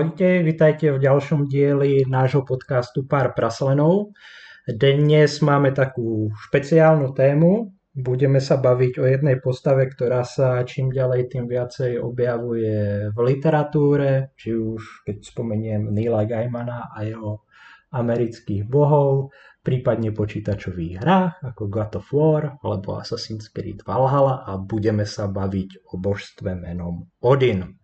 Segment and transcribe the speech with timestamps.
[0.00, 4.16] Ahojte, vitajte v ďalšom dieli nášho podcastu Pár praslenov.
[4.64, 7.68] Dnes máme takú špeciálnu tému.
[7.92, 14.32] Budeme sa baviť o jednej postave, ktorá sa čím ďalej tým viacej objavuje v literatúre,
[14.40, 17.44] či už keď spomeniem Neila Gaimana a jeho
[17.92, 25.04] amerických bohov, prípadne počítačových hrách ako God of War alebo Assassin's Creed Valhalla a budeme
[25.04, 27.79] sa baviť o božstve menom Odin.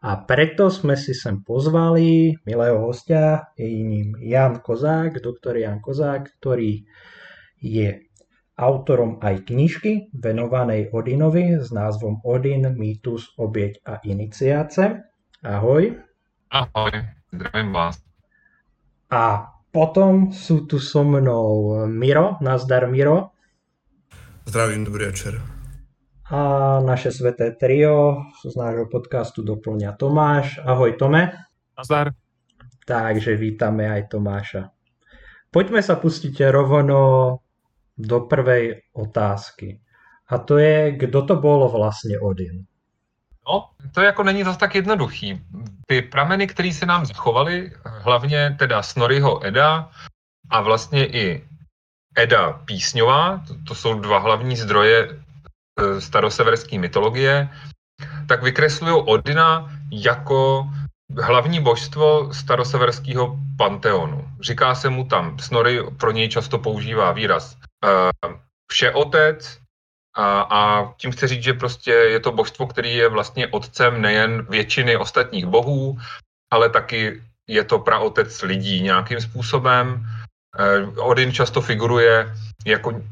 [0.00, 6.40] A preto sme si sem pozvali milého hostia, je ním Jan Kozák, doktor Jan Kozák,
[6.40, 6.88] ktorý
[7.60, 8.08] je
[8.56, 15.04] autorom aj knižky venovanej Odinovi s názvom Odin, mýtus, obieť a iniciáce.
[15.44, 16.00] Ahoj.
[16.48, 16.92] Ahoj,
[17.32, 18.00] zdravím vás.
[19.12, 23.36] A potom sú tu so mnou Miro, nazdar Miro.
[24.48, 25.59] Zdravím, dobrý večer.
[26.30, 30.62] A naše sveté trio z nášho podcastu doplňa Tomáš.
[30.62, 31.34] Ahoj Tome.
[31.74, 32.14] Nazdar.
[32.86, 34.70] Takže vítame aj Tomáša.
[35.50, 36.98] Poďme sa pustiť rovno
[37.98, 39.82] do prvej otázky.
[40.30, 42.62] A to je, kdo to bol vlastne Odin?
[43.42, 45.42] No, to jako není zase tak jednoduchý.
[45.86, 49.90] Ty prameny, které se nám zachovaly, hlavně teda Snorriho Eda
[50.50, 51.44] a vlastně i
[52.18, 55.08] Eda písňová, to, to jsou dva hlavní zdroje
[55.98, 57.48] staroseverské mytologie,
[58.28, 60.66] tak vykreslují Odina jako
[61.18, 64.28] hlavní božstvo staroseverského panteonu.
[64.40, 68.32] Říká se mu tam, Snorri pro něj často používá výraz uh,
[68.72, 69.58] všeotec
[70.16, 74.46] a, a tím chci říct, že prostě je to božstvo, který je vlastně otcem nejen
[74.50, 75.98] většiny ostatních bohů,
[76.52, 80.06] ale taky je to praotec lidí nějakým způsobem.
[80.58, 82.34] Uh, Odin často figuruje
[82.66, 83.02] jako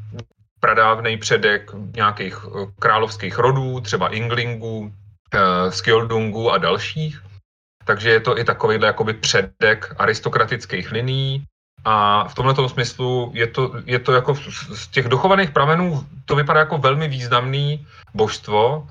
[0.59, 4.93] pradávnej předek nějakých eh, královských rodů, třeba Inglingů,
[5.33, 7.21] eh, Skjoldungů a dalších.
[7.85, 11.45] Takže je to i takovýhle jakoby předek aristokratických liní.
[11.85, 14.35] A v tomto smyslu je to, je to jako
[14.75, 18.87] z těch dochovaných pramenů to vypadá jako velmi významný božstvo,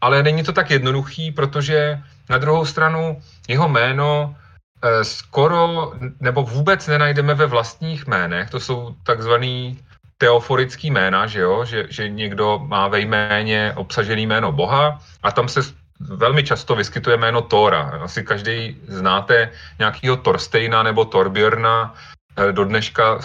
[0.00, 4.36] ale není to tak jednoduchý, protože na druhou stranu jeho jméno
[4.82, 8.50] eh, skoro nebo vůbec nenajdeme ve vlastních jménech.
[8.50, 9.78] To jsou takzvaný
[10.22, 15.48] teoforický jména, že jo, že, že někdo má ve jméně obsažený jméno Boha a tam
[15.48, 15.60] se
[15.98, 17.98] velmi často vyskytuje jméno Tóra.
[18.06, 21.94] Asi každý znáte nějakého Torstejna nebo Torbjörna,
[22.38, 23.18] eh, do dneška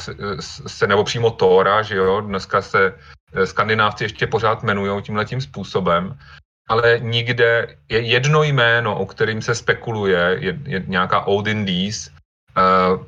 [0.66, 2.98] se, nebo přímo Tóra, že jo, dneska se
[3.34, 6.18] eh, skandinávci ještě pořád jmenují tímhletím způsobem,
[6.70, 12.10] ale nikde je jedno jméno, o kterým se spekuluje, je, je nějaká Odin Dees,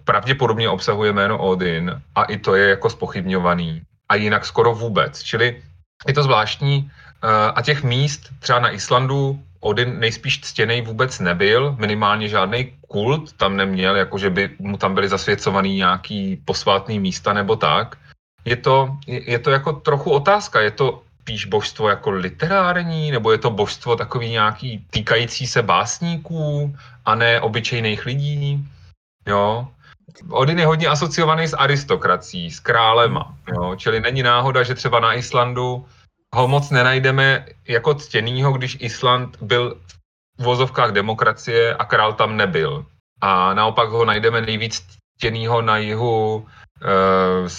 [0.04, 3.82] pravděpodobně obsahuje jméno Odin a i to je jako spochybňovaný.
[4.10, 5.24] A jinak skoro vůbec.
[5.24, 5.64] Čili
[6.08, 6.92] je to zvláštní.
[7.24, 13.34] Eh, a těch míst třeba na Islandu Odin nejspíš ctěný vůbec nebyl, minimálně žádný kult
[13.34, 17.98] tam neměl, jako že by mu tam byly zasvěcovaný nějaký posvátný místa nebo tak.
[18.46, 23.38] Je to, je to jako trochu otázka, je to spíš božstvo jako literární, nebo je
[23.38, 28.66] to božstvo takový nějaký týkající se básníků a ne obyčejných lidí?
[29.30, 29.68] Jo?
[30.30, 33.76] Odin je hodně asociovaný s aristokrací, s králema, jo?
[33.76, 35.86] čili není náhoda, že třeba na Islandu
[36.36, 39.78] ho moc nenajdeme jako ctěnýho, když Island byl
[40.38, 42.86] v vozovkách demokracie a král tam nebyl.
[43.22, 44.86] A naopak ho najdeme nejvíc
[45.18, 46.48] ctěnýho na jihu
[46.82, 47.50] eh,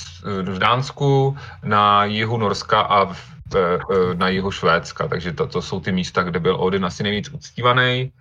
[0.42, 3.20] v Dánsku, na jihu Norska a v,
[3.54, 5.08] eh, na jihu Švédska.
[5.08, 8.12] Takže to, to jsou ty místa, kde byl Odin asi nejvíc uctívaný.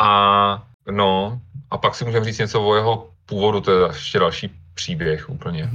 [0.00, 1.40] A no,
[1.72, 5.70] a pak si můžeme říct něco o jeho původu, to je ještě další příběh úplně.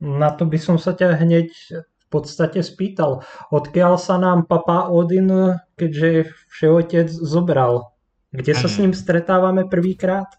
[0.00, 3.26] Na to by som sa ťa hneď v podstate spýtal.
[3.50, 7.90] Odkiaľ sa nám papa Odin, keďže všeotec zobral?
[8.30, 8.82] Kde sa s mhm.
[8.82, 10.30] ním stretávame prvýkrát?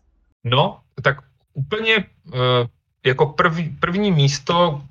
[0.43, 1.17] No, tak
[1.53, 2.39] úplně uh,
[3.05, 4.81] jako první, první místo,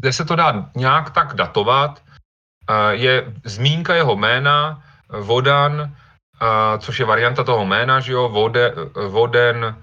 [0.00, 4.82] kde se to dá nějak tak datovat, uh, je zmínka jeho jména,
[5.20, 5.94] Vodan,
[6.78, 8.74] což je varianta toho jména, že jo, Vode,
[9.08, 9.76] Voden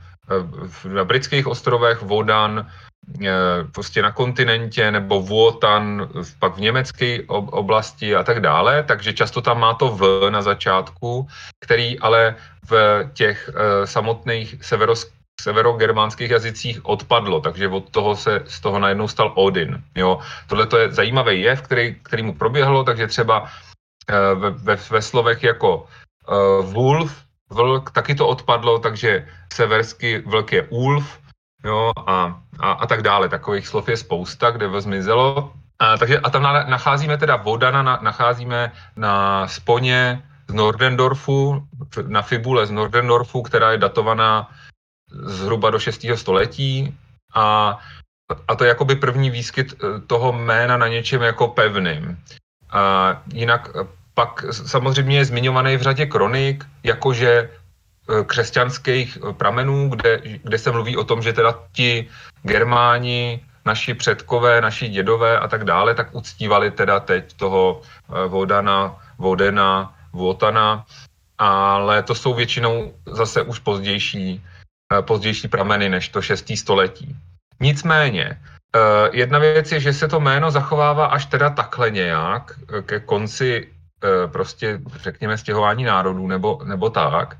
[0.88, 3.30] na britských ostrovech, Vodan eh,
[3.72, 6.10] prostě na kontinentě, nebo Wotan
[6.40, 11.28] pak v německé oblasti a tak dále, takže často tam má to V na začátku,
[11.60, 12.36] který ale
[12.70, 15.12] v těch eh, samotných severos,
[15.42, 19.84] severogermánských jazycích odpadlo, takže od toho se z toho najednou stal Odin.
[19.96, 20.20] Jo.
[20.48, 23.50] Tohle to je zajímavý jev, který, který mu proběhlo, takže třeba
[24.36, 25.88] ve, ve, ve slovech jako
[26.62, 31.20] wolf, vlk, taky to odpadlo, takže seversky vlk je ulf,
[31.64, 33.30] jo, a, a, a tak dále.
[33.30, 35.54] Takových slov je spousta, kde to zmizelo.
[35.80, 41.68] A, takže, a tam na, nacházíme teda Vodana, na, nacházíme na sponě z Nordendorfu,
[42.08, 44.52] na fibule z Nordendorfu, která je datovaná
[45.12, 46.06] zhruba do 6.
[46.16, 46.98] století
[47.34, 47.78] a,
[48.48, 52.18] a to je jakoby první výskyt eh, toho jména na něčem jako pevným.
[52.72, 53.70] A jinak
[54.16, 60.98] pak samozřejmě je zmiňovaný v řadě kronik, jakože eh, křesťanských pramenů, kde, kde se mluví
[60.98, 62.08] o tom, že teda ti
[62.44, 68.96] Germáni, naši předkové, naši dědové a tak dále, tak uctívali teda teď toho eh, Vodana,
[69.18, 70.86] Vodena, Votana,
[71.38, 74.44] ale to jsou většinou zase už pozdější,
[75.02, 76.56] pozdější prameny než to 6.
[76.56, 77.16] století.
[77.60, 78.40] Nicméně,
[79.12, 82.52] jedna věc je, že se to jméno zachovává až teda takhle nějak
[82.86, 83.75] ke konci
[84.28, 87.38] prostě, řekněme, stěhování národů nebo, nebo tak.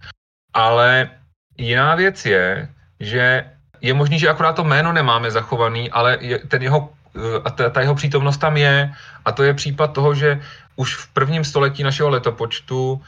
[0.54, 1.10] Ale
[1.58, 2.70] jiná věc je,
[3.00, 3.46] že
[3.82, 7.70] je možný, že akorát to jméno nemáme zachovaný, ale je, ten jeho, eh, a ta,
[7.70, 8.94] ta jeho přítomnost tam je.
[9.26, 10.42] A to je případ toho, že
[10.76, 13.02] už v prvním století našeho letopočtu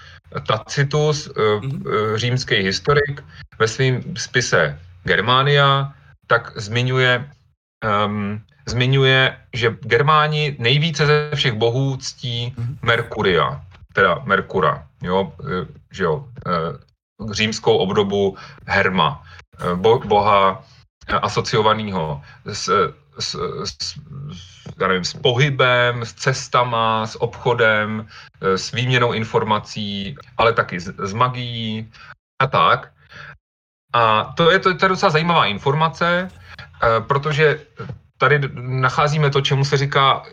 [0.47, 2.15] Tacitus, mm-hmm.
[2.15, 3.23] římský historik,
[3.59, 5.93] ve svém spise Germania,
[6.27, 7.23] tak zmiňuje
[7.83, 12.55] um, zmiňuje, že Germáni nejvíce ze všech bohů ctí.
[12.81, 13.61] Merkuria,
[13.93, 19.23] teda Merkura, jo, e, že jo, e, římskou obdobu Herma,
[19.59, 20.63] e, bo, boha
[21.21, 23.99] asociovaného s, s, s,
[24.79, 28.07] já nevím, s pohybem, s cestama, s obchodem,
[28.41, 31.91] s výměnou informací, ale taky s, s magií
[32.41, 32.91] a tak.
[33.93, 36.29] A to je, to, to je docela zajímavá informace,
[37.07, 37.59] protože
[38.17, 40.23] tady nacházíme to, čemu se říká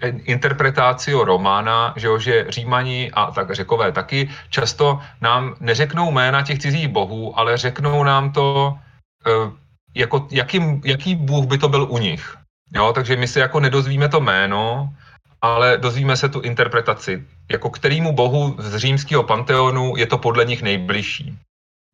[0.00, 6.42] eh, interpretácio romána, že, jo, že římani a tak řekové taky často nám neřeknou jména
[6.42, 8.78] těch cizích bohů, ale řeknou nám to,
[9.26, 9.50] eh,
[9.94, 12.36] jako, jaký, jaký bůh by to byl u nich.
[12.74, 14.94] Jo, takže my se jako nedozvíme to jméno,
[15.42, 20.62] ale dozvíme se tu interpretaci, jako kterýmu bohu z římského panteonu je to podle nich
[20.62, 21.38] nejbližší.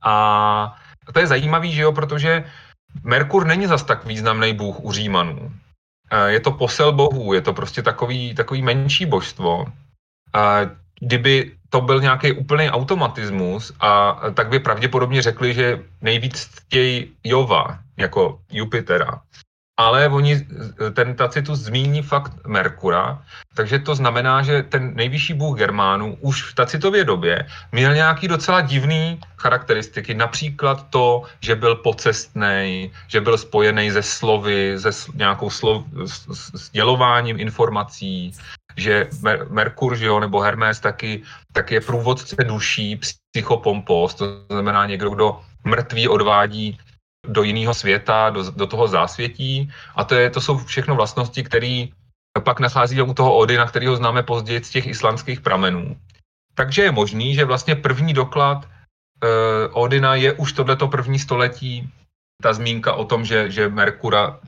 [0.05, 0.77] A
[1.13, 2.45] to je zajímavý, že jo, protože
[3.05, 5.53] Merkur není zas tak významný bůh u Římanů.
[6.27, 9.65] Je to posel bohů, je to prostě takový, takový menší božstvo.
[11.01, 17.79] Kdyby to byl nějaký úplný automatismus, a tak by pravděpodobně řekli, že nejvíc chtějí Jova,
[17.97, 19.21] jako Jupitera
[19.77, 20.47] ale oni,
[20.93, 23.23] ten Tacitus zmíní fakt Merkura,
[23.55, 28.61] takže to znamená, že ten nejvyšší bůh Germánů už v Tacitově době měl nějaký docela
[28.61, 35.85] divný charakteristiky, například to, že byl pocestný, že byl spojený ze slovy, se nějakou slov,
[36.05, 38.33] s, dělováním informací,
[38.77, 41.23] že Mer- Merkur, že jo, nebo Hermes taky,
[41.53, 43.01] tak je průvodce duší,
[43.33, 46.79] psychopompos, to znamená někdo, kdo mrtvý odvádí
[47.29, 51.87] do jiného světa, do, do toho zásvětí a to, je, to jsou všechno vlastnosti, které
[52.45, 55.97] pak nachází u toho Odina, kterého známe později z těch islandských pramenů.
[56.55, 61.89] Takže je možný, že vlastně první doklad uh, Odina je už tohleto první století,
[62.43, 64.41] ta zmínka o tom, že, že Merkura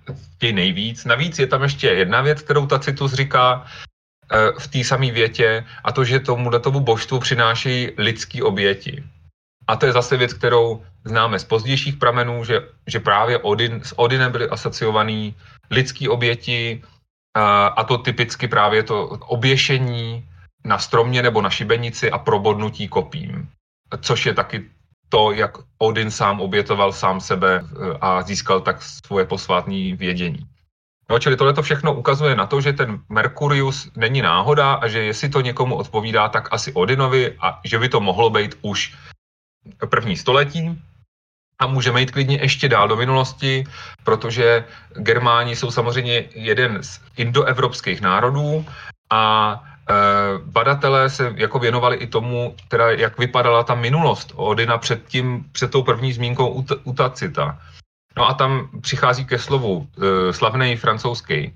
[0.43, 1.05] je nejvíc.
[1.05, 5.93] Navíc je tam ještě jedna věc, kterou Tacitus říká uh, v té samé větě, a
[5.93, 9.05] to, že tomu tomu božstvu přináší lidský oběti.
[9.69, 13.99] A to je zase věc, kterou známe z pozdějších pramenů, že, že právě Odin, s
[13.99, 15.35] Odinem byly asociovaný
[15.71, 16.83] lidský oběti
[17.37, 20.29] a, a to typicky právě to oběšení
[20.65, 23.49] na stromě nebo na šibenici a probodnutí kopím.
[24.01, 24.65] Což je taky
[25.09, 30.47] to, jak Odin sám obětoval sám sebe e, a získal tak svoje posvátní vědění.
[31.11, 35.03] No, čili tohle to všechno ukazuje na to, že ten Merkurius není náhoda a že
[35.03, 38.97] jestli to někomu odpovídá, tak asi Odinovi a že by to mohlo být už
[39.89, 40.79] první století
[41.59, 43.65] a můžeme jít klidně ještě dál do minulosti,
[44.05, 44.65] protože
[44.97, 48.67] Germáni jsou samozřejmě jeden z indoevropských národů
[49.11, 49.55] a
[49.91, 49.95] e,
[50.45, 55.71] badatelé se jako věnovali i tomu, teda jak vypadala ta minulost Odina před, tím, před
[55.71, 57.59] tou první zmínkou u, Tacita.
[58.17, 61.55] No a tam přichází ke slovu e, slavný francouzský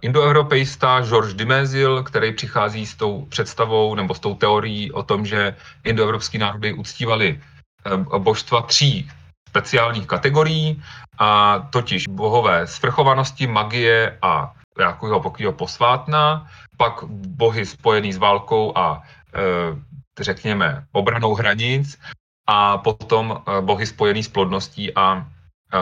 [0.00, 5.56] indoeuropeista Georges Dimezil, který přichází s tou představou nebo s tou teorií o tom, že
[5.84, 7.40] indoevropský národy uctívali
[7.86, 9.10] uh, božstva tří
[9.48, 10.82] speciálních kategorií,
[11.18, 19.02] a totiž bohové svrchovanosti, magie a nějakého pokýho posvátna, pak bohy spojený s válkou a
[19.02, 19.78] uh,
[20.20, 21.98] řekněme obranou hranic
[22.46, 25.26] a potom bohy spojený s plodností a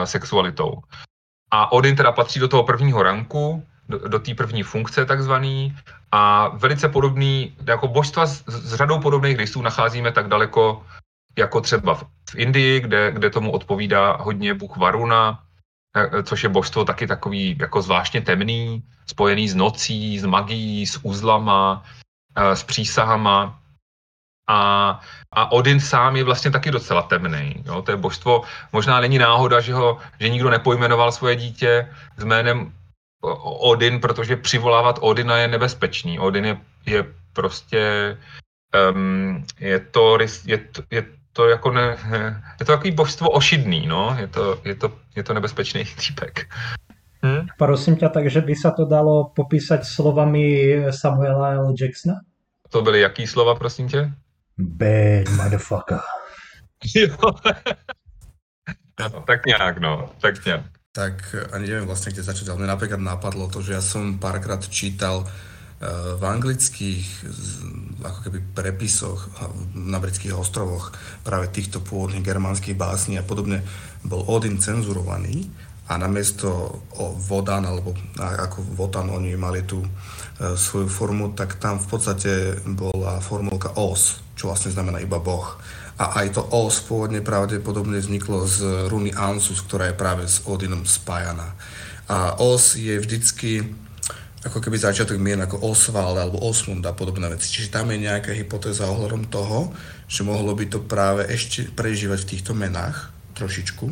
[0.05, 0.81] sexualitou.
[1.51, 5.75] A Odin teda patří do toho prvního ranku, do, do té první funkce takzvaný
[6.11, 10.85] a velice podobný, jako božstva s, s řadou podobných rysů nacházíme tak daleko
[11.37, 15.43] jako třeba v, v Indii, kde, kde tomu odpovídá hodně bůh Varuna,
[15.95, 20.99] eh, což je božstvo taky takový jako zvláštně temný, spojený s nocí, s magií, s
[21.03, 21.83] uzlama,
[22.35, 23.58] eh, s přísahama.
[24.51, 24.99] A,
[25.31, 27.63] a Odin sám je vlastně taky docela temný.
[27.65, 27.81] Jo?
[27.81, 28.41] To je božstvo,
[28.73, 32.73] možná není náhoda, že, ho, že nikdo nepojmenoval svoje dítě s jménem
[33.43, 36.19] Odin, protože přivolávat Odina je nebezpečný.
[36.19, 38.17] Odin je, je prostě
[38.93, 41.97] um, je to, je to, je to jako ne,
[42.59, 46.49] je to takový božstvo ošidný, no, je to, je to, je to nebezpečný týpek.
[47.25, 47.47] Hm?
[47.57, 51.73] Prosím tě, takže by se to dalo popísat slovami Samuela L.
[51.81, 52.15] Jacksona?
[52.69, 54.13] To byly jaký slova, prosím tě?
[54.59, 56.03] Bad motherfucker.
[56.95, 57.15] jo.
[58.99, 60.61] no, tak nějak, no, tak nějak.
[60.91, 64.59] Tak ani neviem vlastne, kde začať, ale mne napríklad napadlo to, že ja som párkrát
[64.65, 65.29] čítal
[65.79, 65.87] Eh,
[66.19, 67.07] v anglických
[68.03, 69.31] ako keby prepisoch
[69.71, 70.91] na britských ostrovoch
[71.23, 73.63] práve týchto pôvodných germánskych básní a podobne
[74.03, 75.47] bol Odin cenzurovaný
[75.87, 76.83] a namiesto
[77.23, 83.23] Vodan alebo ako Votan oni mali tú eh, svoju formu, tak tam v podstate bola
[83.23, 85.59] formulka Os, čo vlastne znamená iba Boh.
[85.99, 90.87] A aj to Os pôvodne pravdepodobne vzniklo z runy Ansus, ktorá je práve s Odinom
[90.87, 91.59] spájaná.
[92.07, 93.67] A Os je vždycky
[94.39, 97.51] ako keby začiatok mien ako Oswald alebo Osmund a podobné veci.
[97.51, 99.75] Čiže tam je nejaká hypotéza ohľadom toho,
[100.07, 103.91] že mohlo by to práve ešte prežívať v týchto menách trošičku.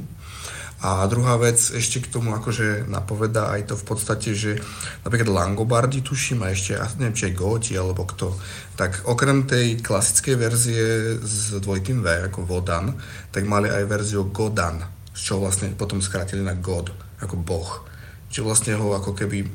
[0.78, 4.62] A druhá vec ešte k tomu akože napovedá aj to v podstate, že
[5.02, 8.38] napríklad Langobardi tuším a ešte, neviem či aj Góti alebo kto,
[8.78, 10.86] tak okrem tej klasickej verzie
[11.18, 12.94] s dvojitým V ako Vodan,
[13.34, 14.86] tak mali aj verziu Godan,
[15.18, 16.94] z čoho vlastne potom skrátili na God,
[17.26, 17.82] ako Boh.
[18.30, 19.50] Čiže vlastne ho ako keby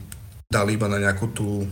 [0.50, 1.71] dali iba na nejakú tú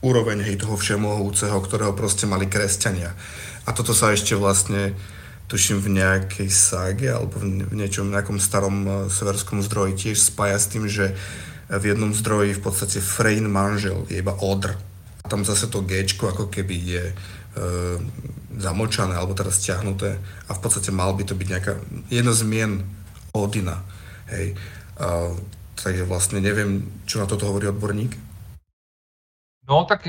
[0.00, 3.12] úroveň hej, toho všemohúceho, ktorého proste mali kresťania.
[3.68, 4.96] A toto sa ešte vlastne
[5.46, 10.66] tuším v nejakej ságe alebo v niečom nejakom starom uh, severskom zdroji tiež spája s
[10.70, 11.14] tým, že
[11.66, 14.78] v jednom zdroji v podstate Frein manžel je iba Odr.
[15.22, 17.14] A tam zase to G ako keby je e,
[18.54, 20.14] zamočané alebo teda stiahnuté
[20.46, 21.74] a v podstate mal by to byť nejaká
[22.06, 22.86] jedno zmien
[23.34, 23.82] Odina.
[24.30, 24.54] Hej.
[24.96, 25.34] Uh,
[25.82, 28.18] takže vlastně nevím, čo na toto hovorí odborník.
[29.68, 30.06] No, tak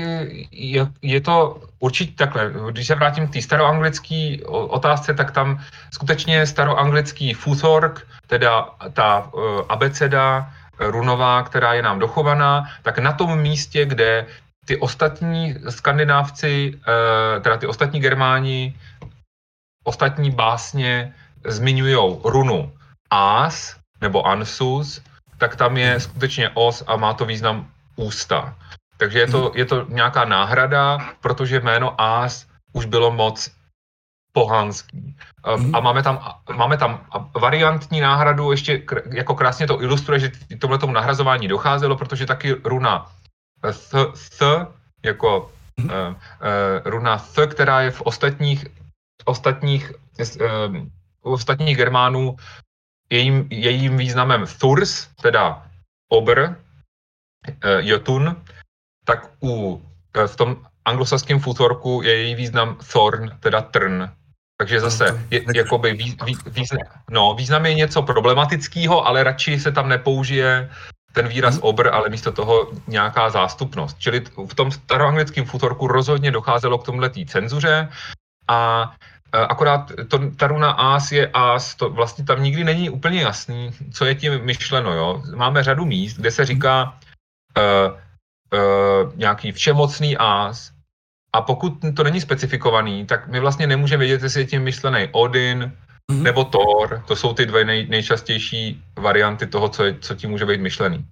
[0.50, 2.52] je, je to určitě takhle.
[2.70, 5.60] Když se vrátím k té staroanglické otázce, tak tam
[5.90, 13.38] skutečně staroanglický futhork, teda ta uh, abeceda runová, která je nám dochovaná, tak na tom
[13.38, 14.26] místě, kde
[14.64, 18.74] ty ostatní skandinávci, uh, teda ty ostatní germáni,
[19.84, 21.14] ostatní básně
[21.46, 22.72] zmiňují runu
[23.10, 25.02] As nebo Ansus,
[25.38, 28.54] tak tam je skutečně os a má to význam ústa.
[28.98, 33.50] Takže je to, je to nějaká náhrada, protože jméno Ás už bylo moc
[34.32, 35.16] pohanský.
[35.56, 35.74] Mhm.
[35.74, 36.22] A máme tam,
[36.54, 42.26] máme tam variantní náhradu, ještě jako krásně to ilustruje, že tohle tomu nahrazování docházelo, protože
[42.26, 43.10] taky runa
[43.62, 44.42] th, th
[45.02, 46.14] jako uh, uh,
[46.84, 48.66] runa th, která je v ostatních,
[49.24, 50.76] ostatních, uh,
[51.22, 52.36] ostatních Germánů
[53.10, 55.66] jejím, jejím významem Thurs, teda
[56.08, 56.54] obr, uh,
[57.78, 58.42] jotun,
[59.08, 59.80] tak u, uh,
[60.26, 64.08] v tom anglosaském futorku je její význam thorn, teda trn.
[64.60, 69.72] Takže zase je, jakoby vý, vý, význam, no, význam je něco problematického, ale radši se
[69.72, 70.70] tam nepoužije
[71.12, 71.62] ten výraz hmm.
[71.62, 73.98] obr, ale místo toho nějaká zástupnost.
[73.98, 77.88] Čili v tom staroanglickém futorku rozhodně docházelo k tomhle cenzuře
[78.48, 78.90] a
[79.34, 83.70] Eh, akorát to, ta runa As je As, to vlastně tam nikdy není úplně jasný,
[83.92, 84.92] co je tím myšleno.
[84.92, 85.22] Jo?
[85.36, 86.84] Máme řadu míst, kde se říká
[87.56, 87.98] uh,
[88.52, 90.70] uh, nějaký všemocný As
[91.32, 95.72] a pokud to není specifikovaný, tak my vlastně nemůžeme vědět, jestli je tím myšlený Odin
[96.12, 96.22] mm-hmm.
[96.22, 97.02] nebo Thor.
[97.08, 101.04] To jsou ty dvě nej, nejčastější varianty toho, co, je, co tím může být myšlený.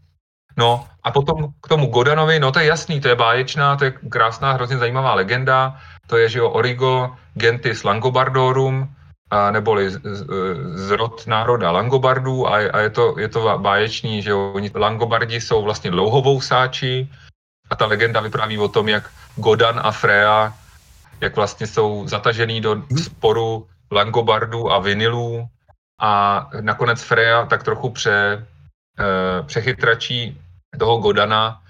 [0.57, 3.91] No a potom k tomu Godanovi, no to je jasný, to je báječná, to je
[3.91, 5.77] krásná, hrozně zajímavá legenda,
[6.07, 8.96] to je, že jo, Origo Gentis Langobardorum,
[9.31, 10.27] a neboli z, z,
[10.75, 15.63] z rod národa Langobardů a, a je, to, je to báječný, že jo, Langobardi jsou
[15.63, 17.09] vlastně dlouhovousáči
[17.71, 20.55] a ta legenda vypráví o tom, jak Godan a Freya,
[21.21, 25.49] jak vlastně jsou zatažený do sporu Langobardů a Vinilů
[26.01, 28.47] a nakonec Freya tak trochu pře,
[28.99, 30.41] e, přechytračí
[30.79, 31.63] toho Godana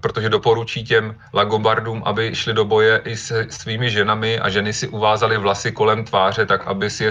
[0.00, 4.88] protože doporučí těm Lagobardům, aby šli do boje i se svými ženami a ženy si
[4.88, 7.10] uvázaly vlasy kolem tváře, tak aby, si je,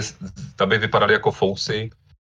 [0.60, 1.90] aby vypadaly jako fousy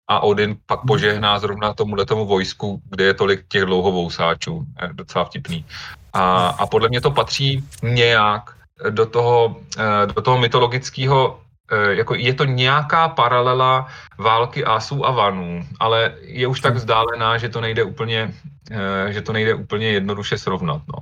[0.07, 4.65] a Odin pak požehná zrovna tomu tomu vojsku, kde je tolik těch dlouhovousáčů.
[4.81, 5.65] Je docela vtipný.
[6.13, 8.55] A, a podle mě to patří nějak
[8.89, 15.11] do toho, eh, do toho mytologického Eh, jako je to nějaká paralela války Asů a
[15.11, 18.33] Vanů, ale je už tak vzdálená, že to nejde úplně,
[18.71, 20.81] eh, že to nejde úplně jednoduše srovnat.
[20.87, 20.99] No.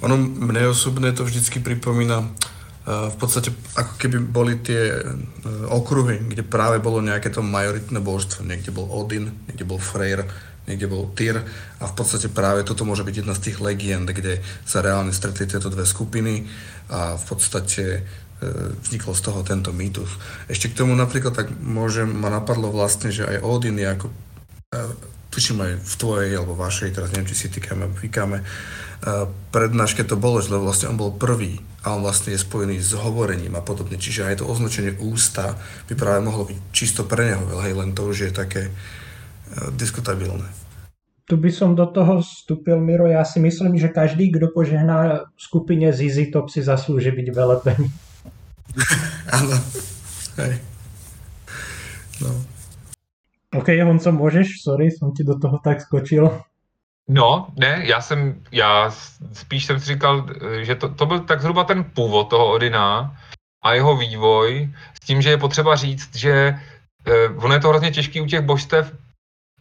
[0.00, 2.24] Ono mne osobně to vždycky připomíná
[2.88, 5.04] v podstate ako keby boli tie
[5.68, 8.48] okruhy, kde práve bolo nejaké to majoritné božstvo.
[8.48, 10.24] Niekde bol Odin, niekde bol Freyr,
[10.64, 11.44] niekde bol Tyr
[11.80, 15.44] a v podstate práve toto môže byť jedna z tých legend, kde sa reálne stretli
[15.44, 16.48] tieto dve skupiny
[16.88, 18.08] a v podstate
[18.40, 20.10] e, vzniklo z toho tento mýtus.
[20.50, 24.78] Ešte k tomu napríklad tak môžem, ma napadlo vlastne, že aj Odin je ako, e,
[25.30, 28.44] tuším aj v tvojej alebo vašej, teraz neviem, či si týkame, vykáme, e,
[29.50, 33.54] prednáške to bolo, že vlastne on bol prvý a on vlastne je spojený s hovorením
[33.54, 34.00] a podobne.
[34.00, 35.54] Čiže aj to označenie ústa
[35.86, 38.70] by práve mohlo byť čisto pre neho, hej, len to už je také
[39.78, 40.44] diskutabilné.
[41.28, 43.04] Tu by som do toho vstúpil, Miro.
[43.04, 47.92] Ja si myslím, že každý, kdo požehná skupine ZZ Top si zaslúži byť velepený.
[49.32, 49.56] Áno.
[50.36, 50.58] Hej.
[52.20, 52.44] No.
[53.54, 54.62] OK, Honco, můžeš?
[54.62, 56.42] Sorry, jsem ti do toho tak skočil.
[57.08, 58.90] No, ne, já jsem, já
[59.32, 60.26] spíš jsem si říkal,
[60.60, 63.16] že to, to byl tak zhruba ten původ toho Odina
[63.62, 66.58] a jeho vývoj, s tím, že je potřeba říct, že
[67.06, 68.94] eh, ono je to hrozně těžký u těch božstev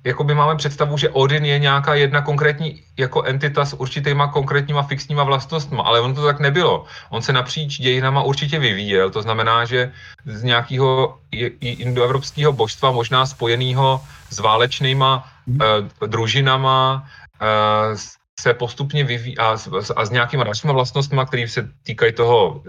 [0.04, 5.24] jakoby máme představu, že Odin je nějaká jedna konkrétní jako entita s určitýma konkrétníma fixníma
[5.24, 6.86] vlastnostmi, ale on to tak nebylo.
[7.10, 9.92] On se napříč dějinama určitě vyvíjel, to znamená, že
[10.26, 11.18] z nějakého
[11.62, 15.60] indoevropského božstva, možná spojeného s válečnýma mm.
[15.62, 17.08] uh, družinama,
[17.42, 17.98] uh,
[18.40, 19.58] se postupně vyvíjí a,
[19.96, 22.64] a s nějakýma dalšíma vlastnostmi, které se týkají toho, uh,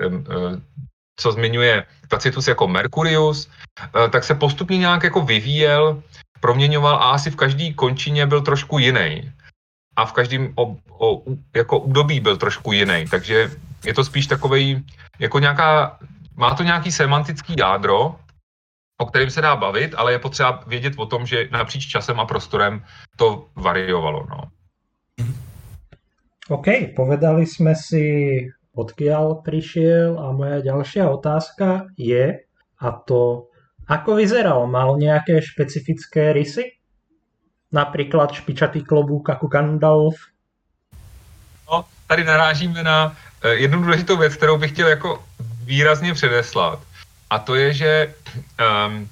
[1.20, 3.50] co zmiňuje Tacitus jako Mercurius,
[4.10, 6.02] tak se postupně nějak jako vyvíjel
[6.40, 9.32] proměňoval a asi v každý končině byl trošku jiný.
[9.96, 11.22] A v každém o,
[11.56, 13.04] jako údobí byl trošku jiný.
[13.10, 13.50] Takže
[13.84, 14.84] je to spíš takový,
[15.18, 15.98] jako nějaká,
[16.36, 18.16] má to nějaký semantický jádro,
[18.98, 22.24] o kterém se dá bavit, ale je potřeba vědět o tom, že napříč časem a
[22.24, 22.84] prostorem
[23.16, 24.26] to variovalo.
[24.30, 24.42] No.
[26.48, 28.04] OK, povedali jsme si,
[28.78, 32.46] odkiaľ prišiel a moja ďalšia otázka je,
[32.78, 33.47] a to
[33.88, 34.68] Ako vyzeral?
[34.68, 36.76] Mal nejaké špecifické rysy?
[37.72, 40.14] Například špičatý klobouk jako Gandalf?
[41.72, 45.24] No, tady narážíme na eh, jednu důležitou věc, kterou bych chtěl jako
[45.64, 46.80] výrazně předeslat.
[47.30, 48.14] A to je, že,
[48.86, 49.08] um,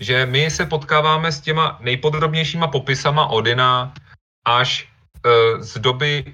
[0.00, 3.94] že my se potkáváme s těma nejpodrobnějšíma popisama Odina
[4.46, 4.88] až
[5.24, 6.32] uh, z doby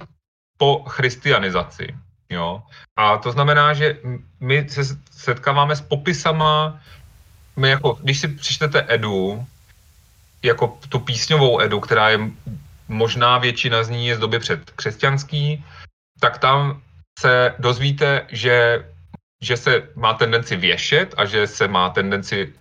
[0.57, 1.95] po christianizaci.
[2.31, 2.63] Jo?
[2.97, 3.97] A to znamená, že
[4.41, 6.81] my se setkáváme s popisama
[7.57, 9.47] my jako, když si přečtete Edu,
[10.43, 12.19] jako tu písňovou Edu, která je
[12.89, 15.65] možná většina z ní je z doby před křesťanský,
[16.21, 16.83] tak tam
[17.19, 18.85] se dozvíte, že,
[19.43, 22.53] že se má tendenci věšet a že se má tendenci,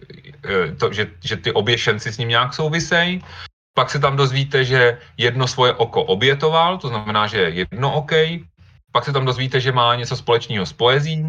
[0.46, 3.24] eh, to, že, že ty oběšenci s ním nějak souvisejí.
[3.74, 8.12] Pak se tam dozvíte, že jedno svoje oko obětoval, to znamená, že je jedno OK.
[8.92, 11.24] Pak se tam dozvíte, že má něco společného s poezí.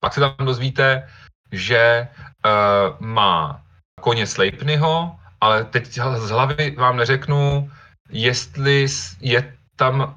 [0.00, 1.08] Pak se tam dozvíte,
[1.52, 2.08] že
[2.44, 3.60] uh, má
[4.00, 7.70] koně Sleipnyho, ale teď z hlavy vám neřeknu,
[8.10, 8.86] jestli
[9.20, 10.14] je tam,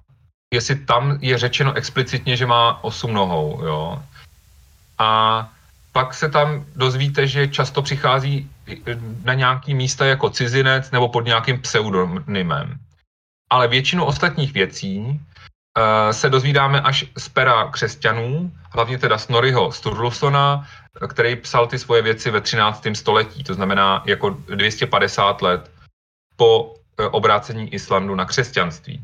[0.54, 4.04] jestli tam je řečeno explicitně, že má osm nohou, jo.
[4.98, 5.50] A
[5.92, 8.50] pak se tam dozvíte, že často přichází
[9.24, 12.80] na nějaký místa jako cizinec nebo pod nějakým pseudonymem.
[13.50, 15.20] Ale většinu ostatních věcí
[16.12, 20.68] se dozvídáme až z pera křesťanů, hlavně teda Snorriho Sturlusona,
[21.08, 22.88] který psal ty svoje věci ve 13.
[22.94, 25.72] století, to znamená jako 250 let
[26.36, 29.04] po eh, obrácení Islandu na křesťanství.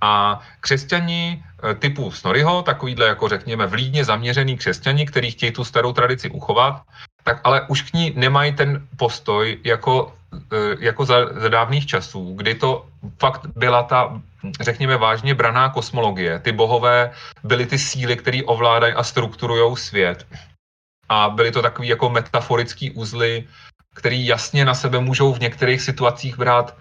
[0.00, 5.92] A křesťani eh, typu Snorriho, takovýhle jako řekněme vlídně zaměřený křesťani, kteří chtějí tu starou
[5.92, 6.82] tradici uchovat,
[7.24, 10.14] tak ale už k ní nemají ten postoj jako,
[10.52, 12.86] eh, jako za, za dávných časů, kdy to
[13.18, 14.20] fakt byla ta,
[14.60, 16.38] řekněme vážně, braná kosmologie.
[16.38, 17.10] Ty bohové
[17.44, 20.26] byly ty síly, které ovládají a strukturují svět
[21.08, 23.48] a byly to takové jako metaforické uzly,
[23.94, 26.76] který jasně na sebe můžou v některých situacích brát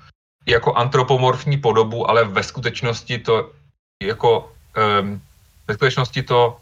[0.46, 3.52] jako antropomorfní podobu, ale ve skutečnosti to
[4.04, 4.52] jako
[5.02, 5.22] um,
[5.68, 6.60] ve skutečnosti to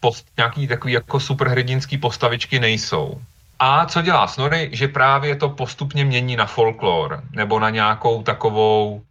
[0.00, 3.20] post, nějaký takový jako superhrdinský postavičky nejsou.
[3.58, 4.70] A co dělá Snorri?
[4.72, 9.02] Že právě to postupně mění na folklor nebo na nějakou takovou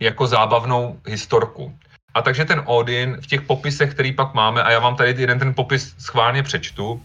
[0.00, 1.78] jako zábavnou historku.
[2.14, 5.38] A takže ten Odin v těch popisech, který pak máme, a já vám tady jeden
[5.38, 7.02] ten popis schválně přečtu,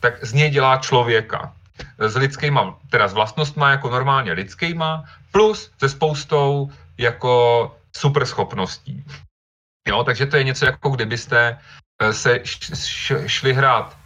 [0.00, 1.52] tak z něj dělá člověka.
[1.98, 9.04] S lidskýma, teda s vlastnostma jako normálně lidskýma, plus se spoustou jako super schopností.
[9.88, 11.58] Jo, takže to je něco jako kdybyste
[12.10, 12.40] se
[13.26, 13.96] šli hrát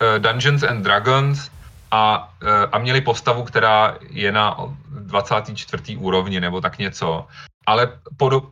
[0.00, 1.50] eh, Dungeons and Dragons
[1.90, 4.56] a, eh, a měli postavu, která je na
[4.88, 5.96] 24.
[5.96, 7.26] úrovni nebo tak něco.
[7.66, 7.92] ale,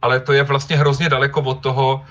[0.03, 2.05] ale to je vlastně hrozně daleko od toho,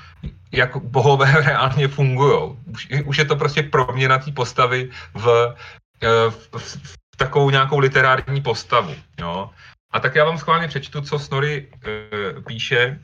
[0.52, 2.58] jak bohové reálně fungují.
[2.66, 5.56] Už, už je to prostě proměna té postavy v,
[6.02, 8.96] eh, v, v, v takovou nějakou literární postavu.
[9.20, 9.50] Jo?
[9.92, 13.00] A tak já vám schválně přečtu, co Snorri e, píše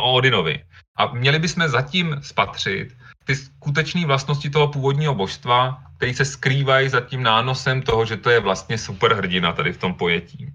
[0.00, 0.64] o Odinovi.
[0.96, 7.00] A měli bychom zatím spatřit ty skutečné vlastnosti toho původního božstva, které se skrývají za
[7.00, 10.52] tím nánosem toho, že to je vlastně superhrdina tady v tom pojetí.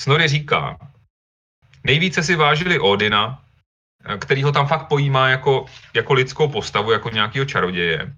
[0.00, 0.78] Snorri říká,
[1.84, 3.42] nejvíce si vážili Odina,
[4.18, 8.12] který ho tam fakt pojímá jako, jako lidskou postavu, jako nějakého čaroděje.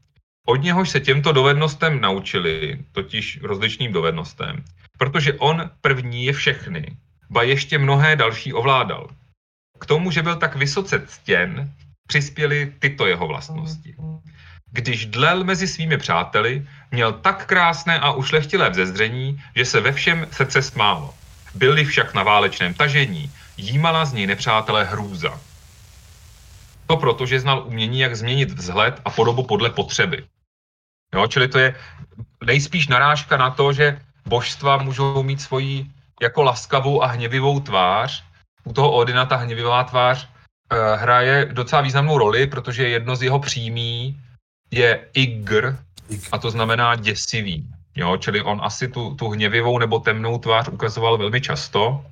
[0.47, 4.65] Od něhož se těmto dovednostem naučili, totiž rozličným dovednostem,
[4.99, 6.97] protože on první je všechny,
[7.31, 9.09] ba ještě mnohé další ovládal.
[9.79, 11.71] K tomu, že byl tak vysoce ctěn,
[12.07, 13.95] přispěly tyto jeho vlastnosti.
[14.71, 20.27] Když dlel mezi svými přáteli, měl tak krásné a ušlechtilé vzezření, že se ve všem
[20.31, 21.15] srdce smálo.
[21.55, 25.41] Byli však na válečném tažení, jímala z něj nepřátelé hrůza.
[26.87, 30.25] To proto, že znal umění, jak změnit vzhled a podobu podle potřeby.
[31.15, 31.75] Jo, čili to je
[32.47, 35.87] nejspíš narážka na to, že božstva můžou mít svoji
[36.23, 38.25] jako laskavou a hněvivou tvář.
[38.65, 43.39] U toho Odina ta hněvivá tvář uh, hraje docela významnou roli, protože jedno z jeho
[43.39, 44.21] příjmí
[44.71, 45.79] je igr,
[46.33, 47.69] a to znamená děsivý.
[47.97, 52.05] Jo, čili on asi tu, tu hněvivou nebo temnou tvář ukazoval velmi často.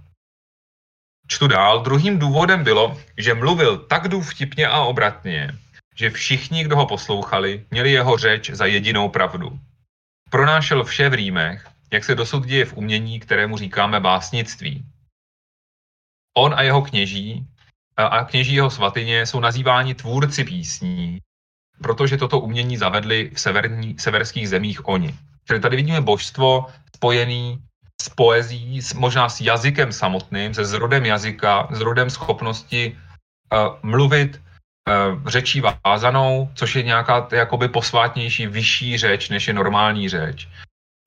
[1.29, 1.83] Čtu dál.
[1.83, 5.59] Druhým důvodem bylo, že mluvil tak důvtipně a obratně,
[5.97, 9.59] že všichni, kdo ho poslouchali, měli jeho řeč za jedinou pravdu.
[10.31, 14.85] Pronášel vše v rýmech, jak se dosud děje v umění, kterému říkáme básnictví.
[16.39, 17.47] On a jeho kněží
[17.97, 21.19] a kněží jeho svatyně jsou nazýváni tvůrci písní,
[21.83, 25.15] protože toto umění zavedli v severní, severských zemích oni.
[25.47, 26.67] Čili tady vidíme božstvo
[26.97, 27.59] spojený
[28.03, 35.29] s poezí, možná s jazykem samotným, se zrodem jazyka, s rodem schopnosti uh, mluvit uh,
[35.29, 40.49] řečí vázanou, což je nějaká jakoby posvátnější, vyšší řeč, než je normální řeč.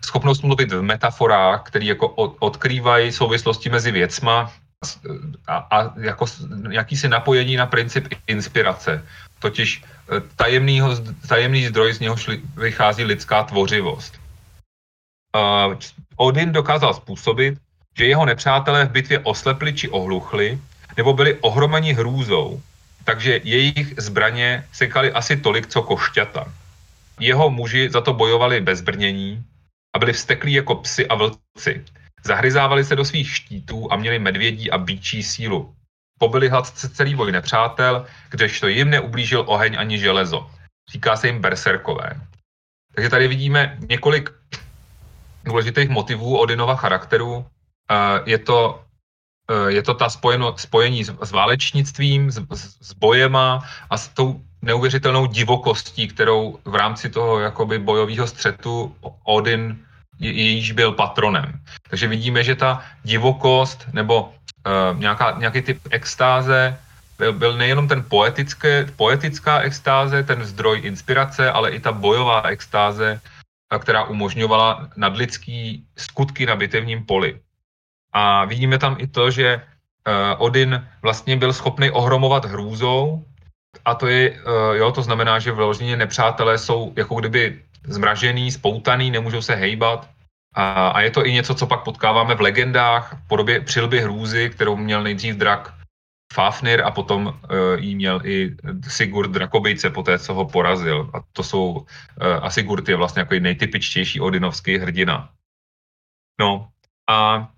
[0.05, 4.51] Schopnost mluvit v metaforách, které jako od, odkrývají souvislosti mezi věcma
[5.47, 6.25] a, a jako
[6.71, 9.05] jakýsi napojení na princip inspirace.
[9.39, 10.89] Totiž eh, tajemnýho,
[11.27, 14.19] tajemný zdroj, z něhož vychází lidská tvořivost.
[15.35, 15.75] Uh,
[16.15, 17.59] Odin dokázal způsobit,
[17.97, 20.59] že jeho nepřátelé v bitvě oslepli či ohluchli,
[20.97, 22.61] nebo byli ohromeni hrůzou,
[23.03, 26.53] takže jejich zbraně sekaly asi tolik, co košťata.
[27.19, 29.43] Jeho muži za to bojovali bez brnění
[29.95, 31.83] a byli vsteklí jako psy a vlci.
[32.25, 35.75] Zahryzávali se do svých štítů a měli medvědí a bíčí sílu.
[36.19, 40.49] Pobili hladce celý boj nepřátel, kdežto jim neublížil oheň ani železo.
[40.91, 42.21] Říká se jim berserkové.
[42.95, 44.29] Takže tady vidíme několik
[45.43, 47.45] důležitých motivů Odinova charakteru.
[48.25, 48.83] Je to,
[49.49, 52.41] e, je to ta spojeno, spojení s, s válečnictvím, s,
[52.81, 59.84] s bojema a s tou neuvěřitelnou divokostí, kterou v rámci toho jakoby bojového střetu Odin
[60.19, 61.59] jejíž byl patronem.
[61.89, 66.77] Takže vidíme, že ta divokost nebo uh, nějaká, nějaký typ extáze
[67.17, 73.21] byl, byl nejenom ten poetické, poetická extáze, ten zdroj inspirace, ale i ta bojová extáze,
[73.79, 77.39] která umožňovala nadlidský skutky na bitevním poli.
[78.13, 83.25] A vidíme tam i to, že uh, Odin vlastně byl schopný ohromovat hrůzou,
[83.85, 89.11] a to je, uh, jo, to znamená, že vloženě nepřátelé jsou jako kdyby zmražený, spoutaný,
[89.11, 90.09] nemůžou se hejbat.
[90.55, 94.49] A, a je to i něco, co pak potkáváme v legendách v podobě přilby hrůzy,
[94.49, 95.73] kterou měl nejdřív drak
[96.33, 97.33] Fafnir a potom uh,
[97.79, 98.55] jí měl i
[98.87, 101.11] Sigurd Drakobyjce po té, co ho porazil.
[101.13, 101.85] A to jsou, uh,
[102.41, 105.29] a Sigurd je vlastně jako nejtypičtější odinovský hrdina.
[106.39, 106.67] No
[107.09, 107.49] a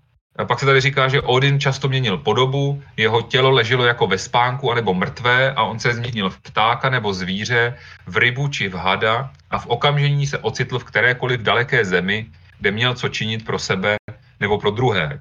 [0.44, 4.72] pak se tady říká, že Odin často měnil podobu, jeho tělo leželo jako ve spánku
[4.72, 9.30] anebo mrtvé a on se změnil v ptáka nebo zvíře, v rybu či v hada
[9.50, 12.26] a v okamžení se ocitl v kterékoliv daleké zemi,
[12.58, 13.96] kde měl co činit pro sebe
[14.40, 15.20] nebo pro druhé.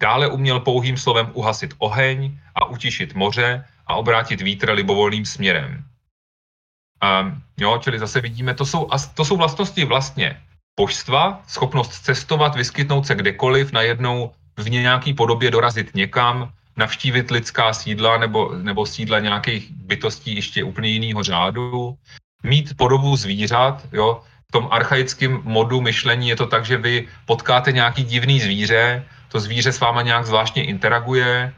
[0.00, 5.84] Dále uměl pouhým slovem uhasit oheň a utišit moře a obrátit vítr libovolným směrem.
[7.00, 10.40] A, jo, čili zase vidíme, to jsou, to jsou vlastnosti vlastně
[10.78, 18.18] božstva, schopnost cestovat, vyskytnout se kdekoliv, najednou v nějaké podobě dorazit někam, navštívit lidská sídla
[18.18, 21.98] nebo, nebo sídla nějakých bytostí ještě úplně jiného řádu,
[22.42, 27.72] mít podobu zvířat, jo, v tom archaickém modu myšlení je to tak, že vy potkáte
[27.72, 31.52] nějaký divný zvíře, to zvíře s váma nějak zvláštně interaguje